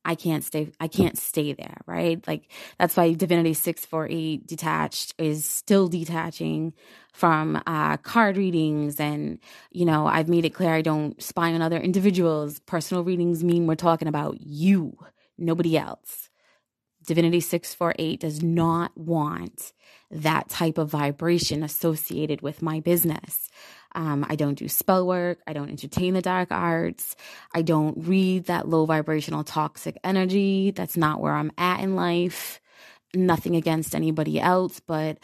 I 0.05 0.15
can't 0.15 0.45
stay 0.45 0.71
I 0.81 0.89
can't 0.89 1.17
stay 1.19 1.53
there, 1.53 1.79
right? 1.87 2.27
Like 2.27 2.51
that's 2.79 2.97
why 2.97 3.13
Divinity 3.15 3.55
648 3.55 4.47
detached 4.47 5.15
is 5.19 5.45
still 5.45 5.89
detaching 5.89 6.75
from 7.13 7.63
uh, 7.67 7.97
card 7.99 8.37
readings 8.37 9.01
and 9.01 9.39
you 9.71 9.85
know, 9.85 10.07
I've 10.07 10.29
made 10.29 10.45
it 10.45 10.51
clear 10.51 10.75
I 10.75 10.83
don't 10.83 11.21
spy 11.23 11.53
on 11.53 11.63
other 11.63 11.79
individuals. 11.79 12.61
Personal 12.61 13.05
readings 13.05 13.43
mean 13.45 13.67
we're 13.67 13.77
talking 13.77 14.09
about 14.09 14.41
you, 14.41 14.97
nobody 15.39 15.77
else. 15.77 16.29
Divinity 17.07 17.41
648 17.41 18.21
does 18.21 18.43
not 18.43 18.97
want 18.97 19.73
that 20.11 20.49
type 20.49 20.79
of 20.79 20.89
vibration 20.89 21.63
associated 21.63 22.41
with 22.41 22.63
my 22.63 22.81
business. 22.81 23.51
Um, 23.95 24.27
I 24.29 24.37
don't 24.37 24.59
do 24.59 24.69
spell 24.69 25.07
work. 25.07 25.39
I 25.47 25.53
don't 25.53 25.71
entertain 25.71 26.15
the 26.15 26.23
dark 26.23 26.51
arts. 26.51 27.17
I 27.55 27.63
don't 27.63 28.07
read 28.07 28.47
that 28.47 28.69
low 28.69 28.87
vibrational 28.87 29.45
toxic 29.45 29.99
energy. 30.03 30.73
That's 30.73 30.97
not 30.97 31.21
where 31.21 31.35
I'm 31.35 31.53
at 31.57 31.81
in 31.81 31.95
life. 31.95 32.61
Nothing 33.15 33.55
against 33.55 33.95
anybody 33.95 34.41
else, 34.41 34.81
but 34.81 35.19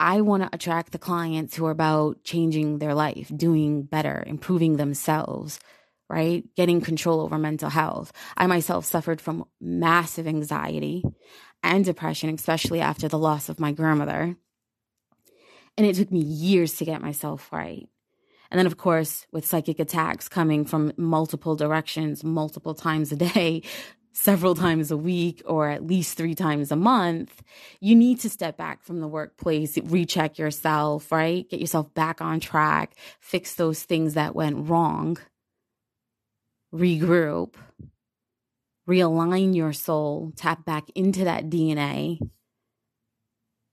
I 0.00 0.22
want 0.22 0.42
to 0.42 0.48
attract 0.52 0.92
the 0.92 0.98
clients 0.98 1.54
who 1.54 1.66
are 1.66 1.70
about 1.70 2.24
changing 2.24 2.78
their 2.78 2.94
life, 2.94 3.30
doing 3.34 3.82
better, 3.82 4.24
improving 4.26 4.76
themselves, 4.76 5.60
right? 6.08 6.44
Getting 6.56 6.80
control 6.80 7.20
over 7.20 7.38
mental 7.38 7.70
health. 7.70 8.12
I 8.36 8.46
myself 8.46 8.86
suffered 8.86 9.20
from 9.20 9.44
massive 9.60 10.26
anxiety 10.26 11.04
and 11.62 11.84
depression, 11.84 12.30
especially 12.34 12.80
after 12.80 13.08
the 13.08 13.18
loss 13.18 13.48
of 13.48 13.60
my 13.60 13.72
grandmother. 13.72 14.36
And 15.76 15.86
it 15.86 15.96
took 15.96 16.10
me 16.10 16.20
years 16.20 16.76
to 16.76 16.84
get 16.84 17.02
myself 17.02 17.52
right. 17.52 17.88
And 18.54 18.60
then, 18.60 18.66
of 18.66 18.76
course, 18.76 19.26
with 19.32 19.44
psychic 19.44 19.80
attacks 19.80 20.28
coming 20.28 20.64
from 20.64 20.92
multiple 20.96 21.56
directions, 21.56 22.22
multiple 22.22 22.72
times 22.72 23.10
a 23.10 23.16
day, 23.16 23.62
several 24.12 24.54
times 24.54 24.92
a 24.92 24.96
week, 24.96 25.42
or 25.44 25.68
at 25.68 25.84
least 25.84 26.16
three 26.16 26.36
times 26.36 26.70
a 26.70 26.76
month, 26.76 27.42
you 27.80 27.96
need 27.96 28.20
to 28.20 28.30
step 28.30 28.56
back 28.56 28.84
from 28.84 29.00
the 29.00 29.08
workplace, 29.08 29.76
recheck 29.78 30.38
yourself, 30.38 31.10
right? 31.10 31.50
Get 31.50 31.58
yourself 31.58 31.92
back 31.94 32.20
on 32.20 32.38
track, 32.38 32.94
fix 33.18 33.56
those 33.56 33.82
things 33.82 34.14
that 34.14 34.36
went 34.36 34.68
wrong, 34.68 35.18
regroup, 36.72 37.54
realign 38.88 39.56
your 39.56 39.72
soul, 39.72 40.32
tap 40.36 40.64
back 40.64 40.88
into 40.94 41.24
that 41.24 41.50
DNA, 41.50 42.20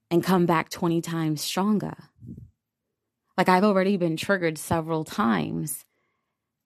and 0.09 0.23
come 0.23 0.47
back 0.47 0.69
20 0.69 1.01
times 1.01 1.41
stronger. 1.41 1.93
Like 3.41 3.49
I've 3.49 3.63
already 3.63 3.97
been 3.97 4.17
triggered 4.17 4.59
several 4.59 5.03
times 5.03 5.83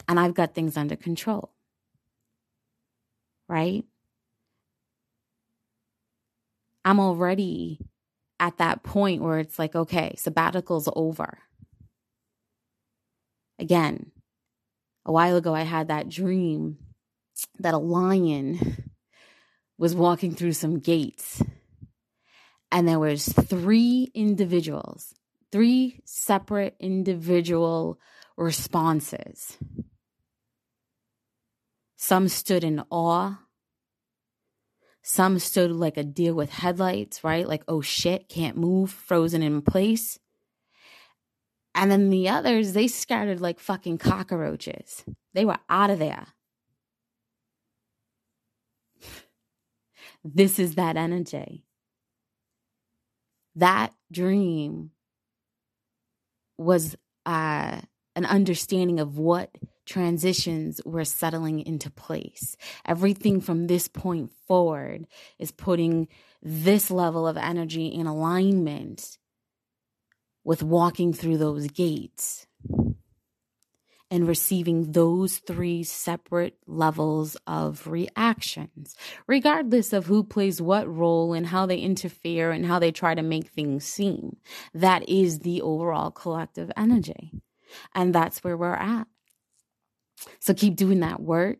and 0.09 0.19
I've 0.19 0.33
got 0.33 0.53
things 0.53 0.75
under 0.75 0.97
control. 0.97 1.53
Right? 3.47 3.85
I'm 6.83 6.99
already 6.99 7.79
at 8.41 8.57
that 8.57 8.83
point 8.83 9.21
where 9.21 9.39
it's 9.39 9.57
like, 9.57 9.73
okay, 9.73 10.15
sabbatical's 10.17 10.89
over. 10.97 11.37
Again, 13.57 14.11
a 15.05 15.13
while 15.13 15.37
ago, 15.37 15.55
I 15.55 15.61
had 15.61 15.87
that 15.87 16.09
dream 16.09 16.77
that 17.59 17.73
a 17.73 17.77
lion 17.77 18.91
was 19.77 19.95
walking 19.95 20.35
through 20.35 20.51
some 20.51 20.79
gates 20.79 21.41
and 22.69 22.85
there 22.85 22.99
was 22.99 23.27
three 23.27 24.11
individuals 24.13 25.13
three 25.55 26.01
separate 26.03 26.75
individual 26.81 27.97
responses. 28.35 29.57
Some 31.95 32.27
stood 32.27 32.65
in 32.65 32.83
awe. 32.89 33.39
Some 35.01 35.39
stood 35.39 35.71
like 35.71 35.95
a 35.95 36.03
deer 36.03 36.33
with 36.33 36.49
headlights, 36.51 37.23
right? 37.23 37.47
Like, 37.47 37.63
oh 37.69 37.79
shit, 37.79 38.27
can't 38.27 38.57
move, 38.57 38.91
frozen 38.91 39.41
in 39.41 39.61
place. 39.61 40.19
And 41.73 41.89
then 41.89 42.09
the 42.09 42.27
others, 42.27 42.73
they 42.73 42.89
scattered 42.89 43.39
like 43.39 43.61
fucking 43.61 43.99
cockroaches. 43.99 45.05
They 45.33 45.45
were 45.45 45.59
out 45.69 45.89
of 45.89 45.99
there. 45.99 46.27
This 50.21 50.59
is 50.59 50.75
that 50.75 50.97
energy. 50.97 51.63
That 53.55 53.93
dream 54.11 54.91
was 56.57 56.95
uh, 57.25 57.81
an 58.15 58.25
understanding 58.25 58.99
of 58.99 59.17
what 59.17 59.51
transitions 59.85 60.81
were 60.85 61.05
settling 61.05 61.59
into 61.59 61.91
place. 61.91 62.57
Everything 62.85 63.39
from 63.39 63.67
this 63.67 63.87
point 63.87 64.31
forward 64.47 65.05
is 65.37 65.51
putting 65.51 66.07
this 66.41 66.89
level 66.89 67.27
of 67.27 67.37
energy 67.37 67.87
in 67.87 68.07
alignment 68.07 69.17
with 70.43 70.63
walking 70.63 71.13
through 71.13 71.37
those 71.37 71.67
gates 71.67 72.47
and 74.11 74.27
receiving 74.27 74.91
those 74.91 75.37
three 75.37 75.83
separate 75.83 76.57
levels 76.67 77.35
of 77.47 77.87
reactions, 77.87 78.95
regardless 79.27 79.93
of 79.93 80.05
who 80.05 80.23
plays 80.23 80.61
what 80.61 80.87
role 80.87 81.33
and 81.33 81.47
how 81.47 81.65
they 81.65 81.79
interfere 81.79 82.51
and 82.51 82.65
how 82.65 82.79
they 82.79 82.91
try 82.91 83.15
to 83.15 83.21
make 83.21 83.49
things 83.49 83.83
seem. 83.83 84.37
That 84.73 85.09
is 85.09 85.39
the 85.39 85.61
overall 85.61 86.11
collective 86.11 86.71
energy. 86.77 87.31
And 87.93 88.13
that's 88.13 88.43
where 88.43 88.55
we're 88.55 88.73
at. 88.73 89.07
So 90.39 90.53
keep 90.53 90.75
doing 90.75 91.01
that 91.01 91.19
work, 91.19 91.59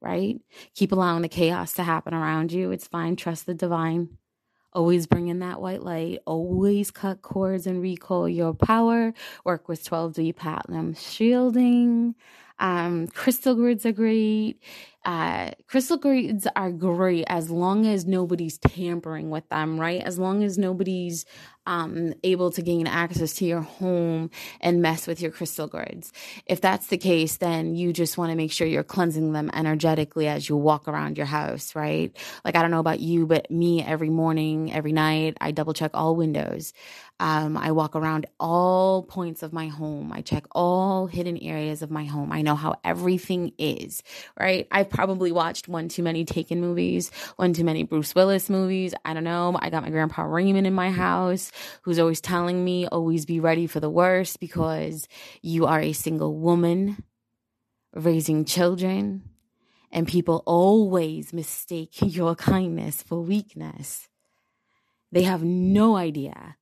right? 0.00 0.36
Keep 0.74 0.92
allowing 0.92 1.22
the 1.22 1.28
chaos 1.28 1.72
to 1.74 1.82
happen 1.82 2.12
around 2.12 2.52
you. 2.52 2.70
It's 2.70 2.88
fine. 2.88 3.16
Trust 3.16 3.46
the 3.46 3.54
divine. 3.54 4.18
Always 4.74 5.06
bring 5.06 5.28
in 5.28 5.38
that 5.38 5.60
white 5.60 5.82
light. 5.82 6.18
Always 6.26 6.90
cut 6.90 7.22
cords 7.22 7.66
and 7.66 7.80
recall 7.80 8.28
your 8.28 8.54
power. 8.54 9.14
Work 9.44 9.68
with 9.68 9.84
12D 9.84 10.34
platinum 10.34 10.94
shielding. 10.94 12.16
Um, 12.58 13.08
crystal 13.08 13.54
grids 13.54 13.84
are 13.86 13.92
great. 13.92 14.60
Uh, 15.04 15.50
crystal 15.66 15.96
grids 15.96 16.46
are 16.56 16.72
great 16.72 17.24
as 17.28 17.50
long 17.50 17.86
as 17.86 18.06
nobody's 18.06 18.58
tampering 18.58 19.30
with 19.30 19.48
them, 19.48 19.78
right? 19.78 20.00
As 20.00 20.18
long 20.18 20.42
as 20.42 20.56
nobody's 20.56 21.24
um, 21.66 22.14
able 22.22 22.50
to 22.52 22.62
gain 22.62 22.86
access 22.86 23.34
to 23.34 23.44
your 23.44 23.60
home 23.60 24.30
and 24.60 24.82
mess 24.82 25.06
with 25.06 25.20
your 25.20 25.30
crystal 25.30 25.66
grids. 25.66 26.12
If 26.46 26.60
that's 26.60 26.88
the 26.88 26.98
case, 26.98 27.38
then 27.38 27.74
you 27.74 27.92
just 27.92 28.18
want 28.18 28.30
to 28.30 28.36
make 28.36 28.52
sure 28.52 28.66
you're 28.66 28.82
cleansing 28.82 29.32
them 29.32 29.50
energetically 29.52 30.28
as 30.28 30.48
you 30.48 30.56
walk 30.56 30.88
around 30.88 31.16
your 31.16 31.26
house, 31.26 31.74
right? 31.74 32.14
Like, 32.44 32.56
I 32.56 32.62
don't 32.62 32.70
know 32.70 32.80
about 32.80 33.00
you, 33.00 33.26
but 33.26 33.50
me 33.50 33.82
every 33.82 34.10
morning, 34.10 34.72
every 34.72 34.92
night, 34.92 35.36
I 35.40 35.52
double 35.52 35.72
check 35.72 35.92
all 35.94 36.16
windows. 36.16 36.72
Um, 37.20 37.56
I 37.56 37.70
walk 37.70 37.94
around 37.94 38.26
all 38.40 39.04
points 39.04 39.42
of 39.42 39.52
my 39.52 39.68
home. 39.68 40.12
I 40.12 40.20
check 40.20 40.44
all 40.50 41.06
hidden 41.06 41.38
areas 41.38 41.80
of 41.80 41.90
my 41.90 42.04
home. 42.04 42.32
I 42.32 42.42
know 42.42 42.56
how 42.56 42.74
everything 42.84 43.52
is, 43.56 44.02
right? 44.38 44.66
I've 44.70 44.90
probably 44.90 45.30
watched 45.30 45.68
one 45.68 45.88
too 45.88 46.02
many 46.02 46.24
Taken 46.24 46.60
movies, 46.60 47.12
one 47.36 47.52
too 47.52 47.64
many 47.64 47.84
Bruce 47.84 48.14
Willis 48.14 48.50
movies. 48.50 48.94
I 49.04 49.14
don't 49.14 49.24
know. 49.24 49.56
I 49.60 49.70
got 49.70 49.82
my 49.82 49.90
grandpa 49.90 50.22
Raymond 50.22 50.66
in 50.66 50.74
my 50.74 50.90
house 50.90 51.52
who's 51.82 51.98
always 51.98 52.20
telling 52.20 52.64
me, 52.64 52.86
always 52.86 53.26
be 53.26 53.40
ready 53.40 53.66
for 53.66 53.80
the 53.80 53.90
worst 53.90 54.40
because 54.40 55.08
you 55.42 55.66
are 55.66 55.80
a 55.80 55.92
single 55.92 56.36
woman 56.36 57.04
raising 57.94 58.44
children 58.44 59.22
and 59.90 60.08
people 60.08 60.42
always 60.46 61.32
mistake 61.32 61.90
your 62.02 62.34
kindness 62.34 63.02
for 63.02 63.20
weakness. 63.20 64.08
They 65.12 65.22
have 65.22 65.44
no 65.44 65.96
idea 65.96 66.56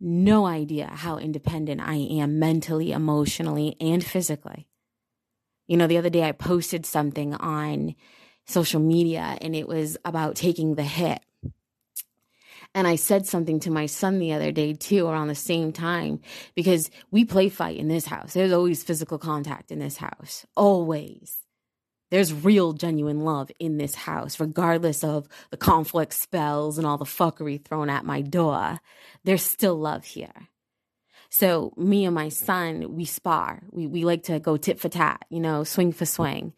no 0.00 0.46
idea 0.46 0.86
how 0.86 1.18
independent 1.18 1.80
I 1.80 1.96
am 1.96 2.38
mentally, 2.38 2.92
emotionally, 2.92 3.76
and 3.80 4.04
physically. 4.04 4.68
You 5.66 5.76
know, 5.76 5.86
the 5.86 5.98
other 5.98 6.10
day 6.10 6.24
I 6.24 6.32
posted 6.32 6.86
something 6.86 7.34
on 7.34 7.94
social 8.46 8.80
media 8.80 9.36
and 9.40 9.54
it 9.54 9.68
was 9.68 9.96
about 10.04 10.36
taking 10.36 10.76
the 10.76 10.84
hit. 10.84 11.20
And 12.74 12.86
I 12.86 12.96
said 12.96 13.26
something 13.26 13.60
to 13.60 13.70
my 13.70 13.86
son 13.86 14.18
the 14.18 14.32
other 14.32 14.52
day 14.52 14.72
too, 14.74 15.06
around 15.06 15.28
the 15.28 15.34
same 15.34 15.72
time, 15.72 16.20
because 16.54 16.90
we 17.10 17.24
play 17.24 17.48
fight 17.48 17.76
in 17.76 17.88
this 17.88 18.06
house. 18.06 18.34
There's 18.34 18.52
always 18.52 18.84
physical 18.84 19.18
contact 19.18 19.70
in 19.72 19.78
this 19.78 19.96
house, 19.96 20.46
always. 20.54 21.38
There's 22.10 22.32
real, 22.32 22.72
genuine 22.72 23.20
love 23.20 23.50
in 23.58 23.76
this 23.76 23.94
house, 23.94 24.40
regardless 24.40 25.04
of 25.04 25.28
the 25.50 25.56
conflict 25.56 26.14
spells 26.14 26.78
and 26.78 26.86
all 26.86 26.96
the 26.96 27.04
fuckery 27.04 27.62
thrown 27.62 27.90
at 27.90 28.04
my 28.04 28.22
door. 28.22 28.80
There's 29.24 29.42
still 29.42 29.78
love 29.78 30.04
here. 30.04 30.48
So 31.30 31.74
me 31.76 32.06
and 32.06 32.14
my 32.14 32.30
son, 32.30 32.94
we 32.96 33.04
spar. 33.04 33.62
We 33.70 33.86
we 33.86 34.04
like 34.04 34.22
to 34.24 34.40
go 34.40 34.56
tit 34.56 34.80
for 34.80 34.88
tat, 34.88 35.24
you 35.28 35.40
know, 35.40 35.64
swing 35.64 35.92
for 35.92 36.06
swing. 36.06 36.54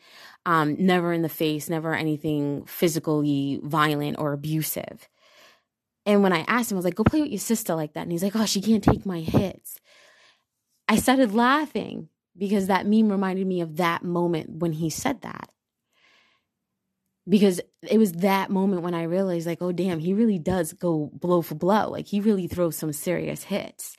Um, 0.47 0.77
never 0.79 1.13
in 1.13 1.23
the 1.23 1.29
face, 1.29 1.69
never 1.69 1.95
anything 1.95 2.65
physically 2.67 3.59
violent 3.63 4.19
or 4.19 4.33
abusive. 4.33 5.09
And 6.07 6.23
when 6.23 6.33
I 6.33 6.45
asked 6.49 6.71
him, 6.71 6.77
I 6.77 6.79
was 6.79 6.85
like, 6.85 6.95
go 6.95 7.05
play 7.05 7.21
with 7.21 7.31
your 7.31 7.39
sister 7.39 7.75
like 7.75 7.93
that. 7.93 8.03
And 8.03 8.13
he's 8.13 8.23
like, 8.23 8.37
oh, 8.37 8.47
she 8.47 8.61
can't 8.61 8.83
take 8.83 9.05
my 9.05 9.21
hits. 9.21 9.79
I 10.89 10.97
started 10.97 11.35
laughing 11.35 12.09
because 12.37 12.67
that 12.67 12.87
meme 12.87 13.11
reminded 13.11 13.47
me 13.47 13.61
of 13.61 13.77
that 13.77 14.03
moment 14.03 14.59
when 14.61 14.73
he 14.73 14.91
said 14.91 15.23
that. 15.23 15.51
Because 17.29 17.61
it 17.83 17.99
was 17.99 18.13
that 18.13 18.51
moment 18.51 18.83
when 18.83 18.95
I 18.95 19.05
realized, 19.05 19.47
like, 19.47 19.61
oh, 19.61 19.73
damn, 19.73 20.01
he 20.01 20.15
really 20.15 20.39
does 20.39 20.73
go 20.73 21.11
blow 21.13 21.43
for 21.43 21.55
blow. 21.55 21.91
Like, 21.91 22.07
he 22.07 22.21
really 22.21 22.49
throws 22.49 22.77
some 22.77 22.93
serious 22.93 23.45
hits. 23.45 23.97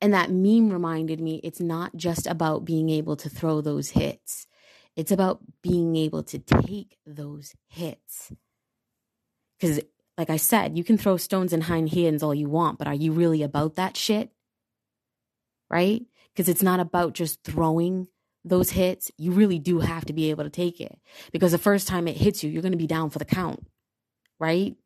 And 0.00 0.14
that 0.14 0.30
meme 0.30 0.70
reminded 0.70 1.20
me 1.20 1.40
it's 1.42 1.60
not 1.60 1.96
just 1.96 2.26
about 2.26 2.64
being 2.64 2.88
able 2.90 3.16
to 3.16 3.28
throw 3.28 3.60
those 3.60 3.90
hits, 3.90 4.46
it's 4.94 5.10
about 5.10 5.40
being 5.62 5.96
able 5.96 6.22
to 6.22 6.38
take 6.38 6.96
those 7.04 7.54
hits. 7.68 8.32
Because, 9.58 9.80
like 10.18 10.30
I 10.30 10.36
said, 10.36 10.78
you 10.78 10.84
can 10.84 10.98
throw 10.98 11.16
stones 11.16 11.52
in 11.52 11.62
hind 11.62 11.90
hands 11.90 12.22
all 12.22 12.34
you 12.34 12.48
want, 12.48 12.78
but 12.78 12.88
are 12.88 12.94
you 12.94 13.12
really 13.12 13.42
about 13.42 13.76
that 13.76 13.96
shit? 13.96 14.30
Right? 15.68 16.06
because 16.36 16.48
it's 16.50 16.62
not 16.62 16.80
about 16.80 17.14
just 17.14 17.42
throwing 17.42 18.08
those 18.44 18.70
hits. 18.70 19.10
You 19.16 19.32
really 19.32 19.58
do 19.58 19.80
have 19.80 20.04
to 20.04 20.12
be 20.12 20.30
able 20.30 20.44
to 20.44 20.50
take 20.50 20.80
it 20.80 20.98
because 21.32 21.52
the 21.52 21.58
first 21.58 21.88
time 21.88 22.06
it 22.06 22.18
hits 22.18 22.44
you, 22.44 22.50
you're 22.50 22.62
going 22.62 22.72
to 22.72 22.78
be 22.78 22.86
down 22.86 23.08
for 23.08 23.18
the 23.18 23.24
count, 23.24 23.66
right? 24.38 24.76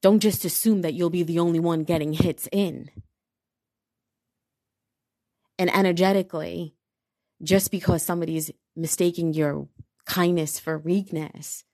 Don't 0.00 0.20
just 0.20 0.46
assume 0.46 0.80
that 0.80 0.94
you'll 0.94 1.10
be 1.10 1.22
the 1.22 1.38
only 1.38 1.60
one 1.60 1.84
getting 1.84 2.14
hits 2.14 2.48
in. 2.50 2.90
And 5.58 5.74
energetically, 5.74 6.74
just 7.42 7.70
because 7.70 8.02
somebody's 8.02 8.50
mistaking 8.74 9.34
your 9.34 9.68
kindness 10.06 10.58
for 10.58 10.78
weakness, 10.78 11.64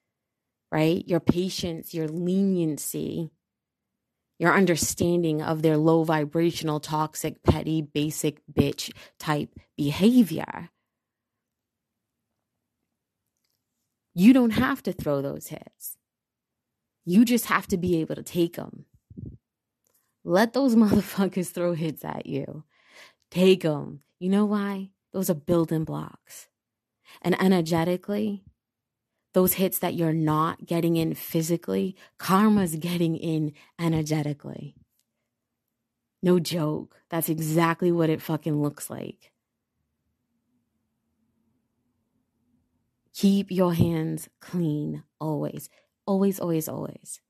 right? 0.72 1.06
Your 1.06 1.20
patience, 1.20 1.92
your 1.92 2.08
leniency, 2.08 3.30
your 4.38 4.54
understanding 4.54 5.42
of 5.42 5.60
their 5.60 5.76
low 5.76 6.02
vibrational, 6.02 6.80
toxic, 6.80 7.42
petty, 7.42 7.82
basic 7.82 8.40
bitch 8.50 8.90
type 9.18 9.50
behavior. 9.76 10.70
You 14.14 14.32
don't 14.32 14.50
have 14.50 14.82
to 14.84 14.92
throw 14.92 15.20
those 15.20 15.48
hits. 15.48 15.98
You 17.04 17.24
just 17.24 17.46
have 17.46 17.66
to 17.68 17.76
be 17.76 18.00
able 18.00 18.14
to 18.14 18.22
take 18.22 18.56
them. 18.56 18.86
Let 20.24 20.54
those 20.54 20.74
motherfuckers 20.76 21.50
throw 21.50 21.74
hits 21.74 22.04
at 22.04 22.26
you. 22.26 22.64
Take 23.30 23.62
them. 23.62 24.00
You 24.18 24.30
know 24.30 24.46
why? 24.46 24.90
Those 25.12 25.28
are 25.28 25.34
building 25.34 25.84
blocks. 25.84 26.48
And 27.20 27.40
energetically, 27.40 28.44
those 29.32 29.54
hits 29.54 29.78
that 29.78 29.94
you're 29.94 30.12
not 30.12 30.66
getting 30.66 30.96
in 30.96 31.14
physically, 31.14 31.96
karma's 32.18 32.76
getting 32.76 33.16
in 33.16 33.52
energetically. 33.78 34.74
No 36.22 36.38
joke. 36.38 37.00
That's 37.08 37.28
exactly 37.28 37.90
what 37.90 38.10
it 38.10 38.22
fucking 38.22 38.62
looks 38.62 38.88
like. 38.88 39.32
Keep 43.14 43.50
your 43.50 43.74
hands 43.74 44.28
clean 44.40 45.04
always. 45.20 45.68
Always, 46.06 46.40
always, 46.40 46.68
always. 46.68 47.20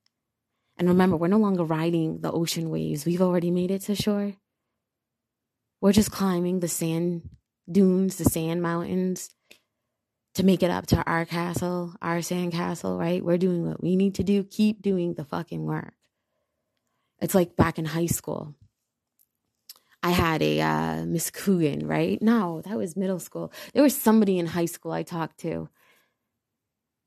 And 0.78 0.88
remember, 0.88 1.16
we're 1.16 1.28
no 1.28 1.38
longer 1.38 1.64
riding 1.64 2.20
the 2.20 2.32
ocean 2.32 2.70
waves. 2.70 3.04
We've 3.04 3.22
already 3.22 3.50
made 3.50 3.70
it 3.70 3.82
to 3.82 3.94
shore. 3.94 4.34
We're 5.80 5.92
just 5.92 6.12
climbing 6.12 6.60
the 6.60 6.68
sand 6.68 7.28
dunes, 7.70 8.16
the 8.16 8.24
sand 8.24 8.62
mountains, 8.62 9.30
to 10.34 10.44
make 10.44 10.62
it 10.62 10.70
up 10.70 10.86
to 10.88 11.02
our 11.04 11.24
castle, 11.24 11.94
our 12.00 12.22
sand 12.22 12.52
castle, 12.52 12.98
right? 12.98 13.24
We're 13.24 13.38
doing 13.38 13.66
what 13.66 13.82
we 13.82 13.96
need 13.96 14.14
to 14.16 14.24
do. 14.24 14.44
Keep 14.44 14.82
doing 14.82 15.14
the 15.14 15.24
fucking 15.24 15.64
work. 15.64 15.94
It's 17.20 17.34
like 17.34 17.56
back 17.56 17.78
in 17.78 17.84
high 17.84 18.06
school. 18.06 18.54
I 20.02 20.10
had 20.10 20.42
a 20.42 20.60
uh, 20.60 21.04
Miss 21.04 21.30
Coogan, 21.30 21.86
right? 21.86 22.20
No, 22.20 22.60
that 22.62 22.76
was 22.76 22.96
middle 22.96 23.20
school. 23.20 23.52
There 23.72 23.82
was 23.82 23.96
somebody 23.96 24.38
in 24.38 24.46
high 24.46 24.64
school 24.64 24.90
I 24.90 25.04
talked 25.04 25.38
to. 25.40 25.68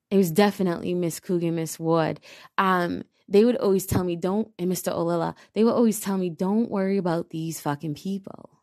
It 0.10 0.18
was 0.18 0.32
definitely 0.32 0.94
Miss 0.94 1.20
Coogan, 1.20 1.56
Miss 1.56 1.78
Wood. 1.78 2.22
Um, 2.58 3.04
they 3.28 3.44
would 3.44 3.58
always 3.58 3.86
tell 3.86 4.04
me, 4.04 4.16
don't, 4.16 4.50
and 4.58 4.72
Mr. 4.72 4.94
Olilla, 4.94 5.36
they 5.54 5.64
would 5.64 5.74
always 5.74 6.00
tell 6.00 6.18
me, 6.18 6.30
don't 6.30 6.70
worry 6.70 6.98
about 6.98 7.32
these 7.32 7.60
fucking 7.60 7.96
people. 7.96 8.55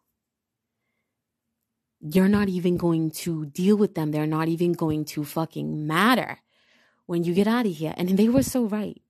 You're 2.04 2.28
not 2.28 2.48
even 2.48 2.76
going 2.76 3.12
to 3.12 3.46
deal 3.46 3.76
with 3.76 3.94
them. 3.94 4.10
They're 4.10 4.26
not 4.26 4.48
even 4.48 4.72
going 4.72 5.04
to 5.06 5.24
fucking 5.24 5.86
matter 5.86 6.40
when 7.06 7.22
you 7.22 7.32
get 7.32 7.46
out 7.46 7.64
of 7.64 7.72
here. 7.72 7.94
And 7.96 8.18
they 8.18 8.28
were 8.28 8.42
so 8.42 8.64
right. 8.64 9.00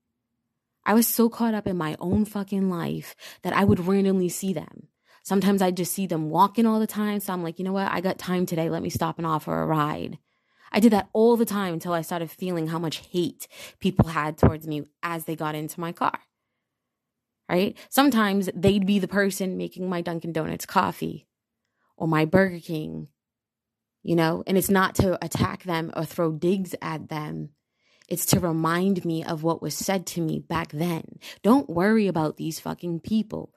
I 0.85 0.93
was 0.93 1.07
so 1.07 1.31
caught 1.31 1.55
up 1.55 1.67
in 1.67 1.77
my 1.79 1.97
own 1.99 2.27
fucking 2.27 2.69
life 2.69 3.17
that 3.43 3.55
I 3.55 3.65
would 3.65 3.81
randomly 3.87 4.29
see 4.29 4.53
them. 4.53 4.89
Sometimes 5.23 5.63
I 5.63 5.71
just 5.71 5.95
see 5.95 6.07
them 6.07 6.29
walking 6.29 6.67
all 6.67 6.81
the 6.81 6.87
time. 6.87 7.21
So 7.21 7.33
I'm 7.33 7.43
like, 7.43 7.59
you 7.59 7.65
know 7.65 7.73
what? 7.73 7.91
I 7.91 8.03
got 8.03 8.19
time 8.19 8.45
today. 8.45 8.69
Let 8.69 8.83
me 8.83 8.91
stop 8.91 9.17
and 9.17 9.27
offer 9.27 9.63
a 9.63 9.67
ride. 9.67 10.19
I 10.71 10.79
did 10.79 10.93
that 10.93 11.09
all 11.15 11.39
the 11.39 11.47
time 11.47 11.73
until 11.73 11.95
I 11.95 12.03
started 12.03 12.31
feeling 12.31 12.67
how 12.67 12.79
much 12.79 12.99
hate 13.11 13.49
people 13.81 14.09
had 14.09 14.37
towards 14.37 14.67
me 14.67 14.85
as 15.03 15.25
they 15.25 15.37
got 15.37 15.55
into 15.55 15.81
my 15.81 15.93
car. 15.93 16.19
Right? 17.49 17.77
Sometimes 17.89 18.51
they'd 18.55 18.87
be 18.87 18.99
the 18.99 19.09
person 19.09 19.57
making 19.57 19.89
my 19.89 20.03
Dunkin' 20.03 20.33
Donuts 20.33 20.67
coffee 20.67 21.27
or 22.03 22.09
my 22.09 22.25
Burger 22.25 22.59
King, 22.59 23.07
you 24.03 24.17
know, 24.17 24.43
and 24.49 24.59
it's 24.59 24.69
not 24.69 24.97
to 24.97 25.25
attack 25.25 25.63
them 25.63 25.93
or 25.95 26.05
throw 26.05 26.33
digs 26.33 26.75
at 26.83 27.09
them. 27.09 27.51
It's 28.09 28.27
to 28.27 28.41
remind 28.41 29.05
me 29.05 29.23
of 29.23 29.45
what 29.45 29.63
was 29.63 29.77
said 29.77 30.05
to 30.07 30.21
me 30.21 30.41
back 30.41 30.73
then. 30.73 31.21
Don't 31.45 31.71
worry 31.71 32.09
about 32.09 32.39
these 32.39 32.59
fucking 32.59 32.99
people. 33.01 33.55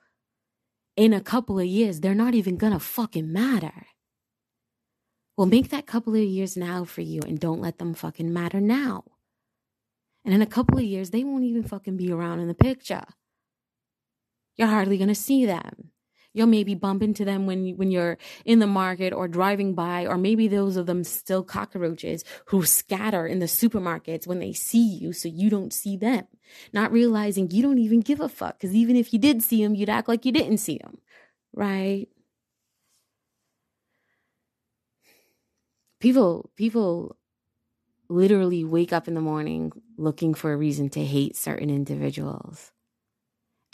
In 0.96 1.12
a 1.12 1.22
couple 1.22 1.58
of 1.58 1.66
years, 1.66 2.02
they're 2.02 2.14
not 2.14 2.36
even 2.36 2.56
gonna 2.56 2.80
fucking 2.80 3.34
matter. 3.34 3.88
Well, 5.36 5.48
make 5.48 5.70
that 5.70 5.88
couple 5.88 6.14
of 6.14 6.22
years 6.22 6.56
now 6.56 6.84
for 6.84 7.02
you 7.02 7.22
and 7.26 7.40
don't 7.40 7.62
let 7.62 7.80
them 7.80 7.96
fucking 7.96 8.32
matter 8.32 8.62
now. 8.62 9.06
And 10.24 10.36
in 10.36 10.44
a 10.44 10.46
couple 10.46 10.78
of 10.78 10.84
years, 10.84 11.10
they 11.10 11.24
won't 11.24 11.46
even 11.46 11.64
fucking 11.64 11.98
be 11.98 12.12
around 12.12 12.42
in 12.42 12.48
the 12.48 12.54
picture. 12.54 13.06
You're 14.56 14.68
hardly 14.68 15.00
gonna 15.00 15.16
see 15.16 15.48
them. 15.48 15.90
You'll 16.36 16.48
maybe 16.48 16.76
bump 16.76 17.02
into 17.02 17.26
them 17.26 17.48
when 17.48 17.66
you, 17.66 17.76
when 17.76 17.90
you're 17.90 18.20
in 18.46 18.60
the 18.60 18.68
market 18.68 19.14
or 19.14 19.28
driving 19.28 19.74
by, 19.74 20.06
or 20.06 20.18
maybe 20.18 20.48
those 20.48 20.76
of 20.76 20.86
them 20.86 21.04
still 21.04 21.44
cockroaches 21.44 22.24
who 22.46 22.64
scatter 22.64 23.26
in 23.26 23.40
the 23.40 23.48
supermarkets 23.48 24.28
when 24.28 24.38
they 24.38 24.54
see 24.54 24.86
you, 24.86 25.14
so 25.14 25.28
you 25.28 25.50
don't 25.50 25.74
see 25.74 25.98
them, 25.98 26.28
not 26.74 26.92
realizing 26.92 27.50
you 27.50 27.64
don't 27.64 27.80
even 27.80 28.02
give 28.02 28.20
a 28.20 28.30
fuck. 28.30 28.60
Because 28.60 28.76
even 28.76 28.96
if 28.96 29.14
you 29.14 29.18
did 29.18 29.42
see 29.42 29.64
them, 29.64 29.74
you'd 29.74 29.90
act 29.90 30.08
like 30.08 30.26
you 30.26 30.32
didn't 30.32 30.58
see 30.60 30.78
them, 30.78 31.00
right? 31.54 32.08
people 36.06 36.52
people 36.56 37.18
literally 38.10 38.64
wake 38.64 38.94
up 38.94 39.08
in 39.08 39.16
the 39.16 39.22
morning 39.22 39.72
looking 39.98 40.36
for 40.36 40.54
a 40.54 40.58
reason 40.58 40.88
to 40.88 41.04
hate 41.04 41.36
certain 41.36 41.72
individuals. 41.72 42.72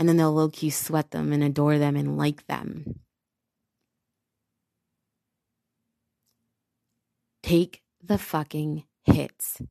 And 0.01 0.09
then 0.09 0.17
they'll 0.17 0.33
low 0.33 0.49
key 0.49 0.71
sweat 0.71 1.11
them 1.11 1.31
and 1.31 1.43
adore 1.43 1.77
them 1.77 1.95
and 1.95 2.17
like 2.17 2.47
them. 2.47 3.01
Take 7.43 7.83
the 8.03 8.17
fucking 8.17 8.85
hits. 9.03 9.61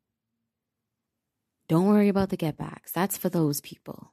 Don't 1.69 1.88
worry 1.88 2.09
about 2.09 2.29
the 2.29 2.37
getbacks. 2.37 2.93
That's 2.95 3.16
for 3.16 3.29
those 3.29 3.61
people. 3.61 4.12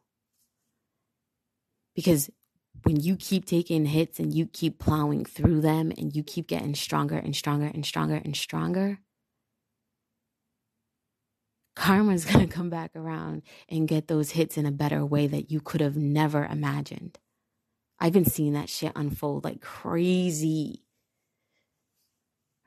Because 1.93 2.31
when 2.81 2.95
you 2.99 3.15
keep 3.15 3.45
taking 3.45 3.85
hits 3.85 4.19
and 4.19 4.33
you 4.33 4.47
keep 4.47 4.79
plowing 4.79 5.23
through 5.23 5.61
them 5.61 5.91
and 5.99 6.15
you 6.15 6.23
keep 6.23 6.47
getting 6.47 6.73
stronger 6.73 7.17
and 7.17 7.35
stronger 7.35 7.69
and 7.71 7.85
stronger 7.85 8.19
and 8.25 8.35
stronger, 8.35 8.97
karma's 11.77 12.25
going 12.31 12.47
to 12.47 12.53
come 12.53 12.69
back 12.69 12.95
around 12.95 13.43
and 13.69 13.87
get 13.87 14.07
those 14.07 14.31
hits 14.31 14.57
in 14.57 14.65
a 14.65 14.71
better 14.71 15.05
way 15.05 15.27
that 15.27 15.51
you 15.51 15.61
could 15.61 15.81
have 15.81 15.95
never 15.95 16.45
imagined. 16.45 17.17
I've 17.99 18.13
been 18.13 18.25
seeing 18.25 18.53
that 18.53 18.69
shit 18.69 18.91
unfold 18.95 19.43
like 19.43 19.61
crazy. 19.61 20.83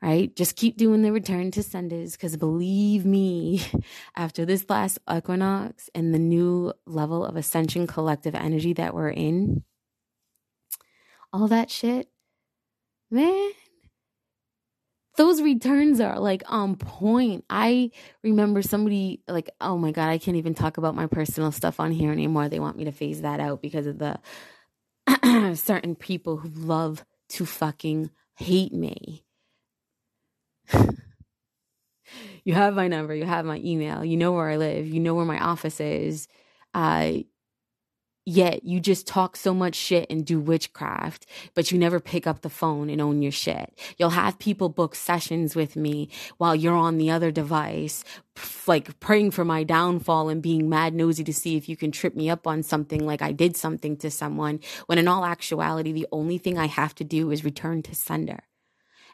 Right? 0.03 0.35
Just 0.35 0.57
keep 0.57 0.79
doing 0.79 1.03
the 1.03 1.13
return 1.13 1.51
to 1.51 1.63
senders 1.63 2.13
because 2.13 2.37
believe 2.39 3.05
me, 3.05 3.63
after 4.17 4.47
this 4.47 4.65
last 4.71 4.99
equinox 5.13 5.91
and 5.95 6.15
the 6.15 6.19
new 6.19 6.73
level 6.87 7.25
of 7.25 7.37
ascension 7.37 7.87
collective 7.87 8.35
energy 8.35 8.73
that 8.73 8.95
we're 8.95 9.11
in, 9.11 9.63
all 11.35 11.49
that 11.49 11.71
shit, 11.71 12.09
man, 13.11 13.51
those 15.21 15.43
returns 15.43 16.01
are 16.01 16.19
like 16.19 16.43
on 16.47 16.77
point. 16.77 17.45
I 17.51 17.91
remember 18.23 18.63
somebody 18.63 19.21
like, 19.29 19.51
oh 19.61 19.77
my 19.77 19.93
God, 19.93 20.09
I 20.09 20.17
can't 20.17 20.39
even 20.39 20.55
talk 20.55 20.79
about 20.79 20.95
my 20.95 21.07
personal 21.09 21.53
stuff 21.53 21.79
on 21.79 21.93
here 21.93 22.11
anymore. 22.11 22.49
They 22.49 22.59
want 22.59 22.79
me 22.79 22.87
to 22.87 22.91
phase 22.91 23.21
that 23.21 23.39
out 23.39 23.61
because 23.61 23.87
of 23.87 23.99
the 23.99 24.19
certain 25.57 25.95
people 25.95 26.39
who 26.39 26.49
love 26.49 27.05
to 27.29 27.45
fucking 27.45 28.09
hate 28.37 28.73
me. 28.73 29.27
you 32.43 32.55
have 32.55 32.73
my 32.73 32.89
number, 32.89 33.15
you 33.15 33.27
have 33.27 33.45
my 33.45 33.61
email, 33.63 34.03
you 34.03 34.17
know 34.17 34.33
where 34.33 34.49
I 34.49 34.57
live, 34.57 34.87
you 34.87 35.01
know 35.01 35.15
where 35.15 35.27
my 35.27 35.39
office 35.39 35.81
is. 35.81 36.29
Uh, 36.73 37.13
Yet 38.27 38.65
you 38.65 38.81
just 38.81 39.07
talk 39.07 39.35
so 39.35 39.55
much 39.55 39.75
shit 39.75 40.07
and 40.11 40.27
do 40.27 40.41
witchcraft, 40.41 41.25
but 41.55 41.73
you 41.73 41.79
never 41.79 41.99
pick 41.99 42.27
up 42.27 42.43
the 42.43 42.51
phone 42.51 42.91
and 42.91 43.01
own 43.01 43.23
your 43.23 43.33
shit. 43.33 43.79
You'll 43.97 44.11
have 44.11 44.39
people 44.39 44.69
book 44.69 44.95
sessions 44.95 45.57
with 45.57 45.75
me 45.75 46.11
while 46.37 46.55
you're 46.55 46.77
on 46.77 46.99
the 46.99 47.11
other 47.11 47.31
device, 47.31 48.05
like 48.67 49.01
praying 49.01 49.31
for 49.31 49.45
my 49.45 49.65
downfall 49.65 50.29
and 50.29 50.43
being 50.43 50.69
mad 50.69 50.95
nosy 50.95 51.25
to 51.25 51.33
see 51.33 51.57
if 51.57 51.69
you 51.69 51.77
can 51.77 51.91
trip 51.91 52.15
me 52.15 52.29
up 52.29 52.47
on 52.47 52.63
something 52.63 53.05
like 53.05 53.23
I 53.23 53.33
did 53.33 53.57
something 53.57 53.97
to 53.99 54.11
someone, 54.11 54.61
when 54.87 54.99
in 54.99 55.09
all 55.09 55.25
actuality, 55.25 55.91
the 55.91 56.07
only 56.13 56.37
thing 56.37 56.59
I 56.59 56.67
have 56.67 56.95
to 56.97 57.05
do 57.05 57.31
is 57.31 57.43
return 57.43 57.83
to 57.85 57.95
sender. 57.95 58.41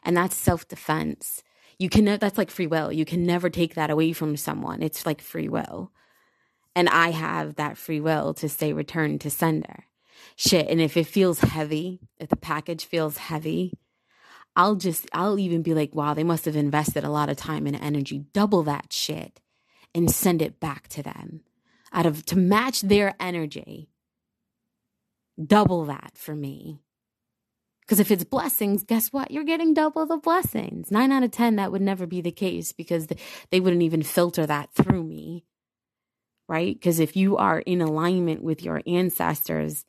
And 0.03 0.17
that's 0.17 0.35
self 0.35 0.67
defense. 0.67 1.43
You 1.79 1.89
can, 1.89 2.05
that's 2.05 2.37
like 2.37 2.51
free 2.51 2.67
will. 2.67 2.91
You 2.91 3.05
can 3.05 3.25
never 3.25 3.49
take 3.49 3.75
that 3.75 3.89
away 3.89 4.11
from 4.11 4.35
someone. 4.35 4.83
It's 4.83 5.05
like 5.05 5.21
free 5.21 5.47
will 5.47 5.91
and 6.77 6.87
I 6.89 7.09
have 7.09 7.55
that 7.55 7.75
free 7.75 7.99
will 7.99 8.35
to 8.35 8.47
say 8.47 8.71
return 8.71 9.17
to 9.19 9.31
sender. 9.31 9.85
Shit. 10.35 10.67
And 10.67 10.79
if 10.79 10.95
it 10.95 11.07
feels 11.07 11.39
heavy, 11.39 12.01
if 12.19 12.29
the 12.29 12.35
package 12.35 12.85
feels 12.85 13.17
heavy, 13.17 13.73
I'll 14.55 14.75
just, 14.75 15.07
I'll 15.11 15.39
even 15.39 15.63
be 15.63 15.73
like, 15.73 15.95
wow, 15.95 16.13
they 16.13 16.23
must 16.23 16.45
have 16.45 16.55
invested 16.55 17.03
a 17.03 17.09
lot 17.09 17.29
of 17.29 17.37
time 17.37 17.65
and 17.65 17.75
energy. 17.75 18.25
Double 18.31 18.61
that 18.63 18.93
shit 18.93 19.41
and 19.95 20.11
send 20.11 20.39
it 20.39 20.59
back 20.59 20.87
to 20.89 21.01
them 21.01 21.41
out 21.91 22.05
of 22.05 22.23
to 22.27 22.37
match 22.37 22.81
their 22.81 23.15
energy. 23.19 23.89
Double 25.43 25.83
that 25.85 26.11
for 26.13 26.35
me. 26.35 26.83
Because 27.81 27.99
if 27.99 28.11
it's 28.11 28.23
blessings, 28.23 28.83
guess 28.83 29.11
what? 29.11 29.31
You're 29.31 29.43
getting 29.43 29.73
double 29.73 30.05
the 30.05 30.17
blessings. 30.17 30.91
Nine 30.91 31.11
out 31.11 31.23
of 31.23 31.31
10, 31.31 31.55
that 31.55 31.71
would 31.71 31.81
never 31.81 32.05
be 32.05 32.21
the 32.21 32.31
case 32.31 32.71
because 32.71 33.07
they 33.49 33.59
wouldn't 33.59 33.81
even 33.81 34.03
filter 34.03 34.45
that 34.45 34.69
through 34.75 35.03
me 35.03 35.43
right? 36.47 36.73
Because 36.73 36.99
if 36.99 37.15
you 37.15 37.37
are 37.37 37.59
in 37.59 37.81
alignment 37.81 38.41
with 38.43 38.63
your 38.63 38.81
ancestors 38.87 39.85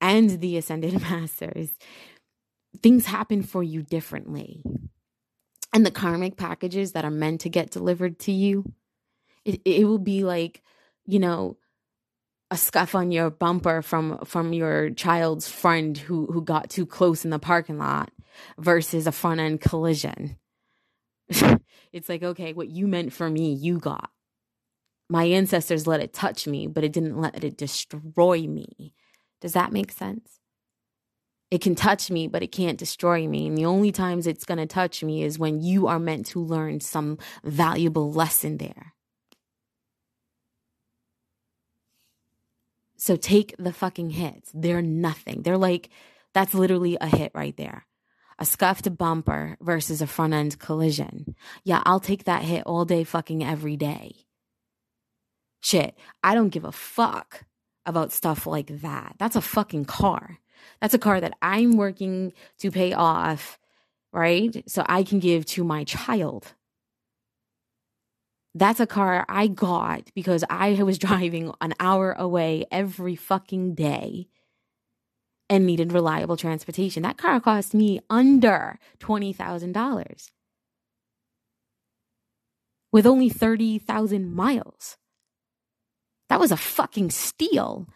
and 0.00 0.40
the 0.40 0.56
ascended 0.56 1.00
masters, 1.00 1.70
things 2.82 3.06
happen 3.06 3.42
for 3.42 3.62
you 3.62 3.82
differently. 3.82 4.62
And 5.72 5.86
the 5.86 5.90
karmic 5.90 6.36
packages 6.36 6.92
that 6.92 7.04
are 7.04 7.10
meant 7.10 7.42
to 7.42 7.48
get 7.48 7.70
delivered 7.70 8.18
to 8.20 8.32
you, 8.32 8.72
it, 9.44 9.60
it 9.64 9.86
will 9.86 9.98
be 9.98 10.22
like, 10.22 10.62
you 11.06 11.18
know, 11.18 11.56
a 12.50 12.56
scuff 12.56 12.94
on 12.94 13.10
your 13.10 13.30
bumper 13.30 13.80
from 13.80 14.18
from 14.26 14.52
your 14.52 14.90
child's 14.90 15.48
friend 15.48 15.96
who 15.96 16.26
who 16.26 16.42
got 16.42 16.68
too 16.68 16.84
close 16.84 17.24
in 17.24 17.30
the 17.30 17.38
parking 17.38 17.78
lot 17.78 18.10
versus 18.58 19.06
a 19.06 19.12
front 19.12 19.40
end 19.40 19.62
collision. 19.62 20.36
it's 21.92 22.10
like, 22.10 22.22
okay, 22.22 22.52
what 22.52 22.68
you 22.68 22.86
meant 22.86 23.14
for 23.14 23.30
me, 23.30 23.54
you 23.54 23.78
got 23.78 24.10
my 25.08 25.24
ancestors 25.24 25.86
let 25.86 26.00
it 26.00 26.12
touch 26.12 26.46
me, 26.46 26.66
but 26.66 26.84
it 26.84 26.92
didn't 26.92 27.20
let 27.20 27.44
it 27.44 27.56
destroy 27.56 28.42
me. 28.42 28.94
Does 29.40 29.52
that 29.52 29.72
make 29.72 29.92
sense? 29.92 30.40
It 31.50 31.60
can 31.60 31.74
touch 31.74 32.10
me, 32.10 32.28
but 32.28 32.42
it 32.42 32.50
can't 32.50 32.78
destroy 32.78 33.28
me. 33.28 33.46
And 33.46 33.58
the 33.58 33.66
only 33.66 33.92
times 33.92 34.26
it's 34.26 34.46
going 34.46 34.58
to 34.58 34.66
touch 34.66 35.04
me 35.04 35.22
is 35.22 35.38
when 35.38 35.60
you 35.60 35.86
are 35.86 35.98
meant 35.98 36.24
to 36.28 36.40
learn 36.42 36.80
some 36.80 37.18
valuable 37.44 38.10
lesson 38.10 38.56
there. 38.56 38.94
So 42.96 43.16
take 43.16 43.54
the 43.58 43.72
fucking 43.72 44.10
hits. 44.10 44.50
They're 44.54 44.80
nothing. 44.80 45.42
They're 45.42 45.58
like, 45.58 45.90
that's 46.32 46.54
literally 46.54 46.96
a 47.00 47.06
hit 47.06 47.32
right 47.34 47.56
there. 47.56 47.84
A 48.38 48.46
scuffed 48.46 48.96
bumper 48.96 49.56
versus 49.60 50.00
a 50.00 50.06
front 50.06 50.32
end 50.32 50.58
collision. 50.58 51.34
Yeah, 51.64 51.82
I'll 51.84 52.00
take 52.00 52.24
that 52.24 52.44
hit 52.44 52.62
all 52.64 52.84
day, 52.84 53.04
fucking 53.04 53.44
every 53.44 53.76
day. 53.76 54.14
Shit, 55.62 55.96
I 56.22 56.34
don't 56.34 56.48
give 56.50 56.64
a 56.64 56.72
fuck 56.72 57.44
about 57.86 58.12
stuff 58.12 58.46
like 58.46 58.66
that. 58.82 59.14
That's 59.18 59.36
a 59.36 59.40
fucking 59.40 59.86
car. 59.86 60.38
That's 60.80 60.94
a 60.94 60.98
car 60.98 61.20
that 61.20 61.34
I'm 61.40 61.76
working 61.76 62.32
to 62.58 62.70
pay 62.70 62.92
off, 62.92 63.58
right? 64.12 64.62
So 64.68 64.84
I 64.88 65.04
can 65.04 65.20
give 65.20 65.46
to 65.46 65.64
my 65.64 65.84
child. 65.84 66.54
That's 68.54 68.80
a 68.80 68.86
car 68.86 69.24
I 69.28 69.46
got 69.46 70.10
because 70.14 70.44
I 70.50 70.82
was 70.82 70.98
driving 71.06 71.52
an 71.60 71.74
hour 71.80 72.12
away 72.12 72.66
every 72.70 73.16
fucking 73.16 73.74
day 73.74 74.28
and 75.48 75.66
needed 75.66 75.92
reliable 75.92 76.36
transportation. 76.36 77.02
That 77.04 77.18
car 77.18 77.40
cost 77.40 77.72
me 77.72 78.00
under 78.10 78.78
$20,000 79.00 80.30
with 82.90 83.06
only 83.06 83.28
30,000 83.28 84.34
miles. 84.34 84.96
That 86.32 86.40
was 86.40 86.50
a 86.50 86.56
fucking 86.56 87.10
steal. 87.10 87.86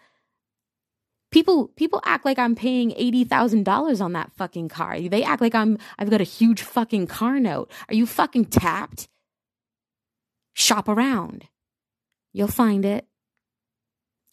People 1.30 1.68
people 1.68 2.02
act 2.04 2.26
like 2.26 2.38
I'm 2.38 2.54
paying 2.54 2.90
$80,000 2.90 4.02
on 4.02 4.12
that 4.12 4.30
fucking 4.36 4.68
car. 4.68 5.00
They 5.00 5.22
act 5.22 5.40
like 5.40 5.54
I'm 5.54 5.78
I've 5.98 6.10
got 6.10 6.20
a 6.20 6.24
huge 6.24 6.60
fucking 6.60 7.06
car 7.06 7.40
note. 7.40 7.70
Are 7.88 7.94
you 7.94 8.04
fucking 8.04 8.44
tapped? 8.44 9.08
Shop 10.52 10.86
around. 10.86 11.48
You'll 12.34 12.48
find 12.48 12.84
it. 12.84 13.06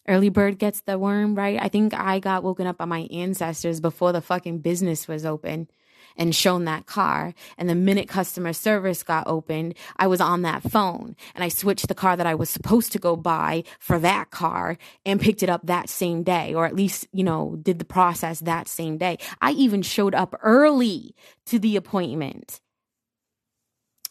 Early 0.06 0.28
bird 0.28 0.58
gets 0.58 0.82
the 0.82 0.98
worm, 0.98 1.34
right? 1.34 1.58
I 1.58 1.68
think 1.68 1.94
I 1.94 2.18
got 2.18 2.44
woken 2.44 2.66
up 2.66 2.76
by 2.76 2.84
my 2.84 3.08
ancestors 3.10 3.80
before 3.80 4.12
the 4.12 4.20
fucking 4.20 4.58
business 4.58 5.08
was 5.08 5.24
open 5.24 5.68
and 6.16 6.34
shown 6.34 6.64
that 6.64 6.86
car. 6.86 7.34
And 7.58 7.68
the 7.68 7.74
minute 7.74 8.08
customer 8.08 8.52
service 8.52 9.02
got 9.02 9.26
opened, 9.26 9.74
I 9.96 10.06
was 10.06 10.20
on 10.20 10.42
that 10.42 10.62
phone 10.62 11.16
and 11.34 11.44
I 11.44 11.48
switched 11.48 11.88
the 11.88 11.94
car 11.94 12.16
that 12.16 12.26
I 12.26 12.34
was 12.34 12.50
supposed 12.50 12.92
to 12.92 12.98
go 12.98 13.16
buy 13.16 13.64
for 13.78 13.98
that 13.98 14.30
car 14.30 14.78
and 15.04 15.20
picked 15.20 15.42
it 15.42 15.48
up 15.48 15.66
that 15.66 15.88
same 15.88 16.22
day, 16.22 16.54
or 16.54 16.66
at 16.66 16.76
least, 16.76 17.06
you 17.12 17.24
know, 17.24 17.56
did 17.62 17.78
the 17.78 17.84
process 17.84 18.40
that 18.40 18.68
same 18.68 18.98
day. 18.98 19.18
I 19.40 19.52
even 19.52 19.82
showed 19.82 20.14
up 20.14 20.34
early 20.42 21.14
to 21.46 21.58
the 21.58 21.76
appointment 21.76 22.60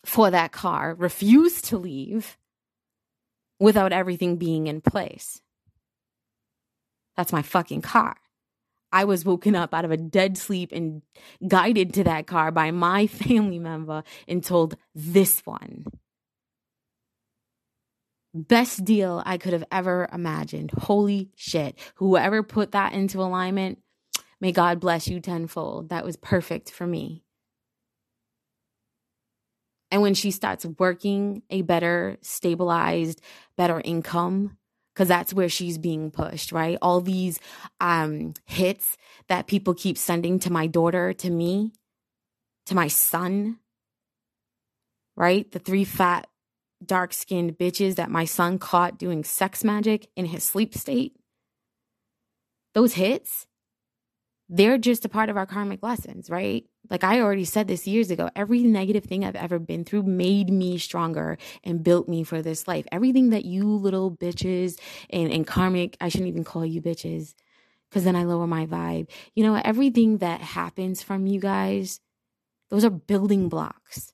for 0.05 0.29
that 0.31 0.51
car, 0.51 0.95
refused 0.95 1.65
to 1.65 1.77
leave 1.77 2.37
without 3.59 3.93
everything 3.93 4.35
being 4.35 4.67
in 4.67 4.81
place. 4.81 5.41
That's 7.15 7.31
my 7.31 7.41
fucking 7.41 7.81
car. 7.81 8.17
I 8.93 9.05
was 9.05 9.25
woken 9.25 9.55
up 9.55 9.73
out 9.73 9.85
of 9.85 9.91
a 9.91 9.97
dead 9.97 10.37
sleep 10.37 10.71
and 10.71 11.01
guided 11.45 11.95
to 11.95 12.03
that 12.05 12.27
car 12.27 12.51
by 12.51 12.69
my 12.71 13.07
family 13.07 13.59
member 13.59 14.03
and 14.27 14.43
told 14.43 14.77
this 14.93 15.41
one. 15.45 15.85
Best 18.35 18.85
deal 18.85 19.21
I 19.25 19.37
could 19.37 19.53
have 19.53 19.65
ever 19.71 20.07
imagined. 20.13 20.71
Holy 20.71 21.31
shit. 21.35 21.77
Whoever 21.95 22.43
put 22.43 22.71
that 22.71 22.93
into 22.93 23.21
alignment, 23.21 23.79
may 24.39 24.51
God 24.51 24.79
bless 24.79 25.07
you 25.07 25.19
tenfold. 25.19 25.89
That 25.89 26.05
was 26.05 26.15
perfect 26.15 26.71
for 26.71 26.87
me. 26.87 27.23
And 29.91 30.01
when 30.01 30.15
she 30.15 30.31
starts 30.31 30.65
working 30.79 31.43
a 31.51 31.61
better, 31.61 32.17
stabilized, 32.21 33.21
better 33.57 33.79
income, 33.83 34.57
because 34.93 35.07
that's 35.07 35.33
where 35.33 35.49
she's 35.49 35.77
being 35.77 36.11
pushed, 36.11 36.51
right? 36.51 36.77
All 36.81 37.01
these 37.01 37.39
um, 37.79 38.33
hits 38.45 38.97
that 39.27 39.47
people 39.47 39.73
keep 39.73 39.97
sending 39.97 40.39
to 40.39 40.51
my 40.51 40.67
daughter, 40.67 41.13
to 41.13 41.29
me, 41.29 41.73
to 42.67 42.75
my 42.75 42.87
son, 42.87 43.59
right? 45.15 45.49
The 45.51 45.59
three 45.59 45.83
fat, 45.83 46.27
dark 46.85 47.13
skinned 47.13 47.57
bitches 47.57 47.95
that 47.95 48.11
my 48.11 48.25
son 48.25 48.59
caught 48.59 48.99
doing 48.99 49.23
sex 49.23 49.63
magic 49.63 50.07
in 50.15 50.25
his 50.25 50.43
sleep 50.43 50.75
state. 50.75 51.15
Those 52.73 52.93
hits, 52.93 53.47
they're 54.53 54.77
just 54.77 55.03
a 55.03 55.09
part 55.09 55.29
of 55.29 55.37
our 55.37 55.47
karmic 55.47 55.81
lessons, 55.81 56.29
right? 56.29 56.63
Like 56.87 57.03
I 57.03 57.21
already 57.21 57.43
said 57.43 57.67
this 57.67 57.87
years 57.87 58.11
ago, 58.11 58.29
every 58.35 58.61
negative 58.61 59.03
thing 59.03 59.25
I've 59.25 59.35
ever 59.35 59.57
been 59.57 59.83
through 59.83 60.03
made 60.03 60.51
me 60.51 60.77
stronger 60.77 61.39
and 61.63 61.83
built 61.83 62.07
me 62.07 62.23
for 62.23 62.39
this 62.43 62.67
life. 62.67 62.85
Everything 62.91 63.31
that 63.31 63.45
you 63.45 63.63
little 63.65 64.11
bitches 64.11 64.79
and, 65.09 65.31
and 65.31 65.47
karmic, 65.47 65.97
I 65.99 66.09
shouldn't 66.09 66.29
even 66.29 66.43
call 66.43 66.63
you 66.63 66.83
bitches 66.83 67.33
because 67.89 68.03
then 68.03 68.15
I 68.15 68.25
lower 68.25 68.45
my 68.45 68.67
vibe. 68.67 69.09
You 69.33 69.43
know, 69.43 69.59
everything 69.65 70.19
that 70.19 70.41
happens 70.41 71.01
from 71.01 71.25
you 71.25 71.39
guys, 71.39 71.99
those 72.69 72.85
are 72.85 72.91
building 72.91 73.49
blocks 73.49 74.13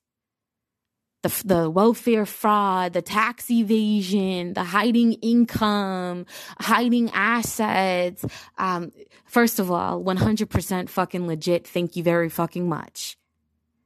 the, 1.22 1.42
the 1.46 1.70
welfare 1.70 2.26
fraud, 2.26 2.94
the 2.94 3.02
tax 3.02 3.52
evasion, 3.52 4.54
the 4.54 4.64
hiding 4.64 5.14
income, 5.14 6.26
hiding 6.60 7.10
assets. 7.12 8.26
Um, 8.58 8.92
first 9.26 9.60
of 9.60 9.70
all, 9.70 10.02
100% 10.04 10.90
fucking 10.90 11.28
legit. 11.28 11.68
Thank 11.68 11.96
you 11.96 12.04
very 12.04 12.30
fucking 12.30 12.70
much. 12.70 13.18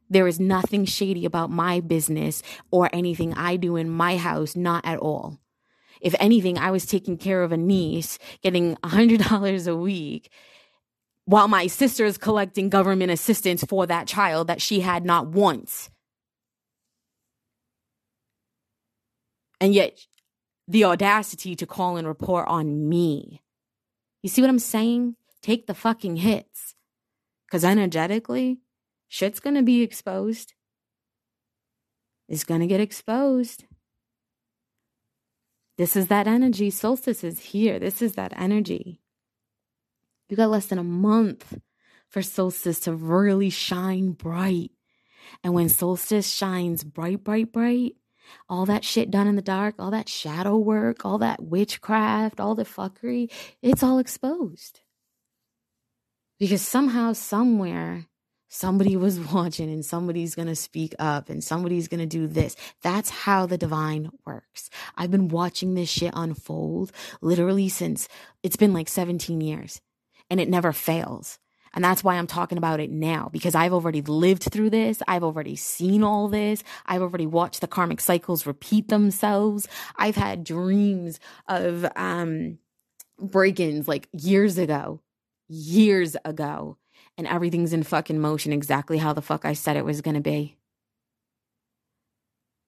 There 0.09 0.27
is 0.27 0.39
nothing 0.39 0.85
shady 0.85 1.25
about 1.25 1.49
my 1.49 1.79
business 1.79 2.43
or 2.69 2.89
anything 2.93 3.33
I 3.33 3.55
do 3.55 3.77
in 3.77 3.89
my 3.89 4.17
house, 4.17 4.55
not 4.55 4.85
at 4.85 4.99
all. 4.99 5.39
If 6.01 6.13
anything, 6.19 6.57
I 6.59 6.69
was 6.69 6.85
taking 6.85 7.17
care 7.17 7.41
of 7.41 7.51
a 7.51 7.57
niece 7.57 8.19
getting 8.41 8.75
$100 8.77 9.67
a 9.71 9.75
week 9.75 10.29
while 11.25 11.47
my 11.47 11.67
sister 11.67 12.05
is 12.05 12.17
collecting 12.17 12.69
government 12.69 13.09
assistance 13.09 13.63
for 13.63 13.87
that 13.87 14.07
child 14.07 14.47
that 14.47 14.61
she 14.61 14.81
had 14.81 15.05
not 15.05 15.27
once 15.27 15.89
And 19.63 19.73
yet, 19.73 19.97
the 20.67 20.83
audacity 20.83 21.55
to 21.55 21.65
call 21.65 21.95
and 21.95 22.05
report 22.05 22.49
on 22.49 22.89
me. 22.89 23.41
You 24.21 24.27
see 24.27 24.41
what 24.41 24.49
I'm 24.49 24.59
saying? 24.59 25.15
Take 25.41 25.67
the 25.67 25.73
fucking 25.73 26.17
hits. 26.17 26.75
Because 27.45 27.63
energetically, 27.63 28.59
shit's 29.07 29.39
gonna 29.39 29.63
be 29.63 29.81
exposed. 29.81 30.53
It's 32.27 32.43
gonna 32.43 32.67
get 32.67 32.81
exposed. 32.81 33.63
This 35.77 35.95
is 35.95 36.07
that 36.07 36.27
energy. 36.27 36.69
Solstice 36.69 37.23
is 37.23 37.39
here. 37.39 37.79
This 37.79 38.01
is 38.01 38.15
that 38.15 38.33
energy. 38.35 38.99
You 40.27 40.35
got 40.35 40.49
less 40.49 40.65
than 40.65 40.77
a 40.77 40.83
month 40.83 41.57
for 42.09 42.21
solstice 42.21 42.81
to 42.81 42.91
really 42.91 43.49
shine 43.49 44.11
bright. 44.11 44.71
And 45.41 45.53
when 45.53 45.69
solstice 45.69 46.29
shines 46.29 46.83
bright, 46.83 47.23
bright, 47.23 47.53
bright, 47.53 47.95
all 48.49 48.65
that 48.65 48.83
shit 48.83 49.11
done 49.11 49.27
in 49.27 49.35
the 49.35 49.41
dark, 49.41 49.75
all 49.79 49.91
that 49.91 50.09
shadow 50.09 50.57
work, 50.57 51.05
all 51.05 51.17
that 51.19 51.41
witchcraft, 51.41 52.39
all 52.39 52.55
the 52.55 52.65
fuckery, 52.65 53.31
it's 53.61 53.83
all 53.83 53.99
exposed. 53.99 54.81
Because 56.39 56.61
somehow, 56.61 57.13
somewhere, 57.13 58.07
somebody 58.49 58.95
was 58.95 59.19
watching 59.33 59.71
and 59.71 59.85
somebody's 59.85 60.35
going 60.35 60.47
to 60.47 60.55
speak 60.55 60.93
up 60.99 61.29
and 61.29 61.43
somebody's 61.43 61.87
going 61.87 61.99
to 61.99 62.05
do 62.05 62.27
this. 62.27 62.55
That's 62.81 63.09
how 63.09 63.45
the 63.45 63.57
divine 63.57 64.11
works. 64.25 64.69
I've 64.95 65.11
been 65.11 65.27
watching 65.27 65.73
this 65.73 65.89
shit 65.89 66.13
unfold 66.15 66.91
literally 67.21 67.69
since 67.69 68.07
it's 68.43 68.55
been 68.55 68.73
like 68.73 68.89
17 68.89 69.41
years 69.41 69.81
and 70.29 70.39
it 70.39 70.49
never 70.49 70.71
fails. 70.71 71.39
And 71.73 71.83
that's 71.83 72.03
why 72.03 72.15
I'm 72.15 72.27
talking 72.27 72.57
about 72.57 72.79
it 72.79 72.91
now 72.91 73.29
because 73.31 73.55
I've 73.55 73.73
already 73.73 74.01
lived 74.01 74.43
through 74.43 74.69
this. 74.69 75.01
I've 75.07 75.23
already 75.23 75.55
seen 75.55 76.03
all 76.03 76.27
this. 76.27 76.63
I've 76.85 77.01
already 77.01 77.25
watched 77.25 77.61
the 77.61 77.67
karmic 77.67 77.99
cycles 77.99 78.45
repeat 78.45 78.89
themselves. 78.89 79.67
I've 79.95 80.15
had 80.15 80.43
dreams 80.43 81.19
of 81.47 81.85
um 81.95 82.59
break-ins 83.19 83.87
like 83.87 84.09
years 84.11 84.57
ago, 84.57 85.01
years 85.47 86.15
ago, 86.25 86.77
and 87.17 87.27
everything's 87.27 87.73
in 87.73 87.83
fucking 87.83 88.19
motion 88.19 88.53
exactly 88.53 88.97
how 88.97 89.13
the 89.13 89.21
fuck 89.21 89.45
I 89.45 89.53
said 89.53 89.77
it 89.77 89.85
was 89.85 90.01
going 90.01 90.15
to 90.15 90.21
be. 90.21 90.57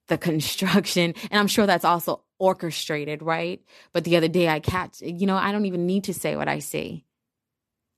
The 0.07 0.17
construction, 0.19 1.13
and 1.31 1.39
I'm 1.39 1.47
sure 1.47 1.65
that's 1.65 1.85
also 1.85 2.23
orchestrated, 2.37 3.21
right? 3.21 3.61
But 3.93 4.03
the 4.03 4.17
other 4.17 4.27
day 4.27 4.47
I 4.47 4.59
catch, 4.59 5.01
you 5.01 5.25
know, 5.25 5.37
I 5.37 5.51
don't 5.51 5.65
even 5.65 5.85
need 5.85 6.05
to 6.05 6.13
say 6.13 6.35
what 6.35 6.47
I 6.47 6.59
see. 6.59 7.05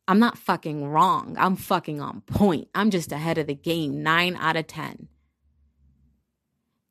I'm 0.08 0.20
not 0.20 0.38
fucking 0.38 0.88
wrong. 0.88 1.36
I'm 1.38 1.56
fucking 1.56 2.00
on 2.02 2.22
point. 2.22 2.70
I'm 2.74 2.92
just 2.92 3.12
ahead 3.12 3.38
of 3.38 3.48
the 3.48 3.56
game, 3.56 4.04
nine 4.04 4.36
out 4.38 4.56
of 4.56 4.68
10. 4.68 5.08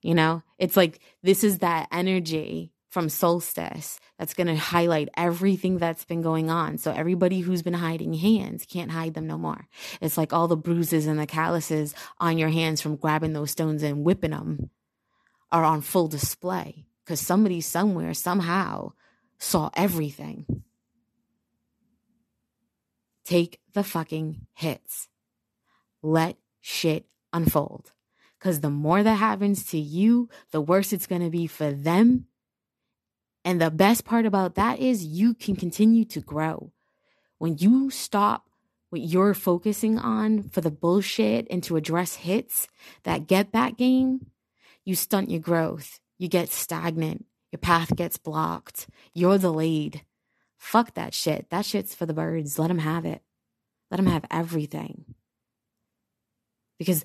You 0.03 0.15
know, 0.15 0.43
it's 0.59 0.77
like 0.77 1.01
this 1.23 1.43
is 1.43 1.59
that 1.59 1.89
energy 1.91 2.73
from 2.91 3.09
solstice 3.09 4.01
that's 4.19 4.35
going 4.35 4.47
to 4.47 4.57
highlight 4.57 5.09
everything 5.17 5.79
that's 5.79 6.05
been 6.05 6.23
going 6.23 6.49
on. 6.49 6.79
So 6.79 6.93
everybody 6.93 7.41
who's 7.41 7.63
been 7.63 7.75
hiding 7.75 8.15
hands 8.15 8.65
can't 8.65 8.91
hide 8.91 9.15
them 9.15 9.27
no 9.27 9.37
more. 9.37 9.67
It's 10.01 10.17
like 10.17 10.33
all 10.33 10.49
the 10.49 10.57
bruises 10.57 11.07
and 11.07 11.19
the 11.19 11.27
calluses 11.27 11.95
on 12.19 12.39
your 12.39 12.49
hands 12.49 12.81
from 12.81 12.97
grabbing 12.97 13.33
those 13.33 13.51
stones 13.51 13.83
and 13.83 14.05
whipping 14.05 14.31
them 14.31 14.71
are 15.53 15.65
on 15.65 15.81
full 15.81 16.09
display 16.09 16.87
because 17.05 17.21
somebody 17.21 17.61
somewhere 17.61 18.15
somehow 18.15 18.93
saw 19.39 19.71
everything. 19.75 20.47
Take 23.27 23.59
the 23.75 23.83
fucking 23.83 24.47
hits. 24.55 25.09
Let 26.01 26.37
shit 26.61 27.07
unfold. 27.33 27.91
Because 28.39 28.61
the 28.61 28.71
more 28.71 29.03
that 29.03 29.15
happens 29.15 29.65
to 29.67 29.79
you, 29.79 30.29
the 30.53 30.61
worse 30.61 30.93
it's 30.93 31.09
going 31.09 31.23
to 31.23 31.31
be 31.31 31.49
for 31.49 31.73
them. 31.73 32.27
And 33.45 33.61
the 33.61 33.71
best 33.73 34.05
part 34.05 34.27
about 34.27 34.55
that 34.55 34.79
is 34.79 35.05
you 35.05 35.35
can 35.35 35.57
continue 35.57 36.05
to 36.05 36.21
grow. 36.21 36.71
When 37.39 37.59
you 37.59 37.91
stop 37.91 38.47
what 38.91 39.03
you're 39.03 39.35
focusing 39.35 39.99
on 39.99 40.45
for 40.45 40.61
the 40.61 40.71
bullshit 40.71 41.49
and 41.51 41.65
to 41.65 41.77
address 41.77 42.15
hits, 42.15 42.69
that 43.03 43.27
get 43.27 43.51
back 43.51 43.77
game, 43.77 44.27
you 44.85 44.95
stunt 44.95 45.31
your 45.31 45.41
growth. 45.41 45.99
You 46.17 46.29
get 46.29 46.49
stagnant. 46.51 47.27
Your 47.51 47.59
path 47.59 47.97
gets 47.97 48.19
blocked. 48.19 48.87
You're 49.15 49.39
delayed. 49.39 50.03
Fuck 50.59 50.95
that 50.95 51.15
shit. 51.15 51.51
That 51.51 51.65
shit's 51.65 51.95
for 51.95 52.07
the 52.07 52.15
birds. 52.15 52.59
Let 52.59 52.69
them 52.69 52.79
have 52.79 53.05
it. 53.05 53.23
Let 53.91 53.99
them 53.99 54.07
have 54.07 54.25
everything. 54.31 55.15
Because 56.79 57.05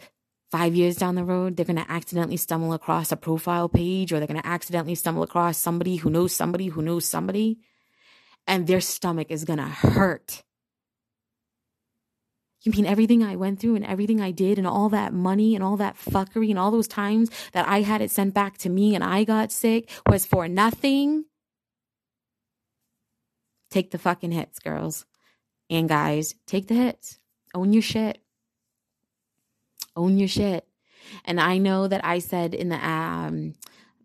five 0.50 0.76
years 0.76 0.96
down 0.96 1.16
the 1.16 1.24
road, 1.24 1.56
they're 1.56 1.66
going 1.66 1.76
to 1.78 1.92
accidentally 1.92 2.38
stumble 2.38 2.74
across 2.74 3.12
a 3.12 3.18
profile 3.18 3.70
page 3.70 4.12
or 4.12 4.20
they're 4.20 4.28
going 4.28 4.42
to 4.42 4.48
accidentally 4.48 4.96
stumble 4.96 5.24
across 5.24 5.58
somebody 5.58 5.98
who 5.98 6.10
knows 6.10 6.34
somebody 6.34 6.68
who 6.68 6.82
knows 6.82 7.06
somebody. 7.06 7.60
And 8.48 8.68
their 8.68 8.82
stomach 8.82 9.28
is 9.30 9.46
going 9.46 9.60
to 9.60 9.66
hurt 9.66 10.44
you 12.64 12.72
mean 12.72 12.86
everything 12.86 13.24
I 13.24 13.36
went 13.36 13.60
through 13.60 13.76
and 13.76 13.86
everything 13.86 14.22
I 14.22 14.32
did 14.32 14.58
and 14.58 14.68
all 14.68 14.90
that 14.90 15.14
money 15.14 15.56
and 15.56 15.64
all 15.64 15.78
that 15.78 15.98
fuckery 15.98 16.50
and 16.50 16.60
all 16.60 16.72
those 16.72 16.88
times 16.88 17.32
that 17.54 17.68
I 17.68 17.82
had 17.82 18.02
it 18.02 18.12
sent 18.12 18.34
back 18.34 18.58
to 18.60 18.70
me 18.70 18.94
and 18.94 19.04
I 19.04 19.24
got 19.24 19.52
sick 19.52 19.90
was 20.08 20.26
for 20.26 20.48
nothing? 20.48 21.26
Take 23.72 23.92
the 23.92 23.98
fucking 23.98 24.32
hits, 24.32 24.60
girls 24.60 25.06
and 25.70 25.90
guys. 25.90 26.36
Take 26.46 26.68
the 26.68 26.76
hits. 26.76 27.18
Own 27.56 27.74
your 27.74 27.82
shit. 27.82 28.22
Own 29.96 30.18
your 30.18 30.28
shit. 30.28 30.68
And 31.26 31.40
I 31.40 31.58
know 31.58 31.88
that 31.88 32.06
I 32.06 32.20
said 32.20 32.54
in 32.54 32.70
the 32.70 32.86
um 32.86 33.56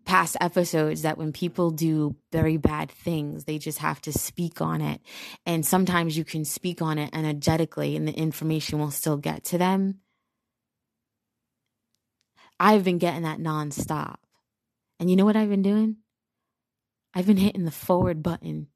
past 0.05 0.37
episodes 0.39 1.01
that 1.01 1.17
when 1.17 1.33
people 1.33 1.69
do 1.69 2.15
very 2.31 2.55
bad 2.55 2.89
things, 2.89 3.43
they 3.43 3.57
just 3.57 3.79
have 3.79 4.01
to 4.01 4.13
speak 4.13 4.61
on 4.61 4.79
it. 4.79 5.01
And 5.45 5.65
sometimes 5.65 6.17
you 6.17 6.23
can 6.23 6.45
speak 6.45 6.81
on 6.81 6.97
it 6.97 7.09
energetically 7.13 7.97
and 7.97 8.07
the 8.07 8.13
information 8.13 8.79
will 8.79 8.89
still 8.89 9.17
get 9.17 9.43
to 9.45 9.57
them. 9.57 9.99
I've 12.57 12.85
been 12.85 12.99
getting 12.99 13.23
that 13.23 13.39
nonstop. 13.39 14.15
And 14.99 15.09
you 15.09 15.17
know 15.17 15.25
what 15.25 15.35
I've 15.35 15.49
been 15.49 15.61
doing? 15.61 15.97
I've 17.13 17.27
been 17.27 17.37
hitting 17.37 17.65
the 17.65 17.71
forward 17.71 18.23
button. 18.23 18.67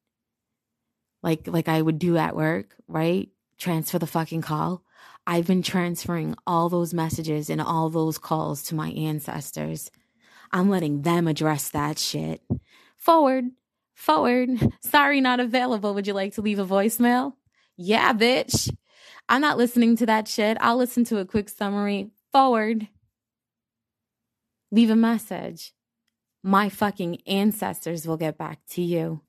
Like 1.23 1.47
like 1.47 1.67
I 1.67 1.81
would 1.81 1.99
do 1.99 2.17
at 2.17 2.35
work, 2.35 2.75
right? 2.87 3.29
Transfer 3.57 3.99
the 3.99 4.07
fucking 4.07 4.41
call. 4.41 4.83
I've 5.27 5.47
been 5.47 5.61
transferring 5.61 6.35
all 6.47 6.67
those 6.69 6.93
messages 6.93 7.49
and 7.49 7.61
all 7.61 7.89
those 7.89 8.17
calls 8.17 8.63
to 8.63 8.75
my 8.75 8.89
ancestors 8.89 9.91
I'm 10.53 10.69
letting 10.69 11.01
them 11.01 11.27
address 11.27 11.69
that 11.69 11.97
shit. 11.97 12.41
Forward, 12.97 13.45
forward. 13.93 14.49
Sorry, 14.81 15.21
not 15.21 15.39
available. 15.39 15.93
Would 15.93 16.07
you 16.07 16.13
like 16.13 16.33
to 16.33 16.41
leave 16.41 16.59
a 16.59 16.65
voicemail? 16.65 17.33
Yeah, 17.77 18.13
bitch. 18.13 18.73
I'm 19.29 19.41
not 19.41 19.57
listening 19.57 19.95
to 19.97 20.05
that 20.07 20.27
shit. 20.27 20.57
I'll 20.59 20.77
listen 20.77 21.05
to 21.05 21.19
a 21.19 21.25
quick 21.25 21.49
summary. 21.49 22.11
Forward. 22.31 22.87
Leave 24.71 24.89
a 24.89 24.95
message. 24.95 25.73
My 26.43 26.69
fucking 26.69 27.21
ancestors 27.27 28.05
will 28.05 28.17
get 28.17 28.37
back 28.37 28.59
to 28.71 28.81
you. 28.81 29.21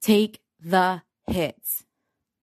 Take 0.00 0.40
the 0.60 1.02
hits. 1.26 1.84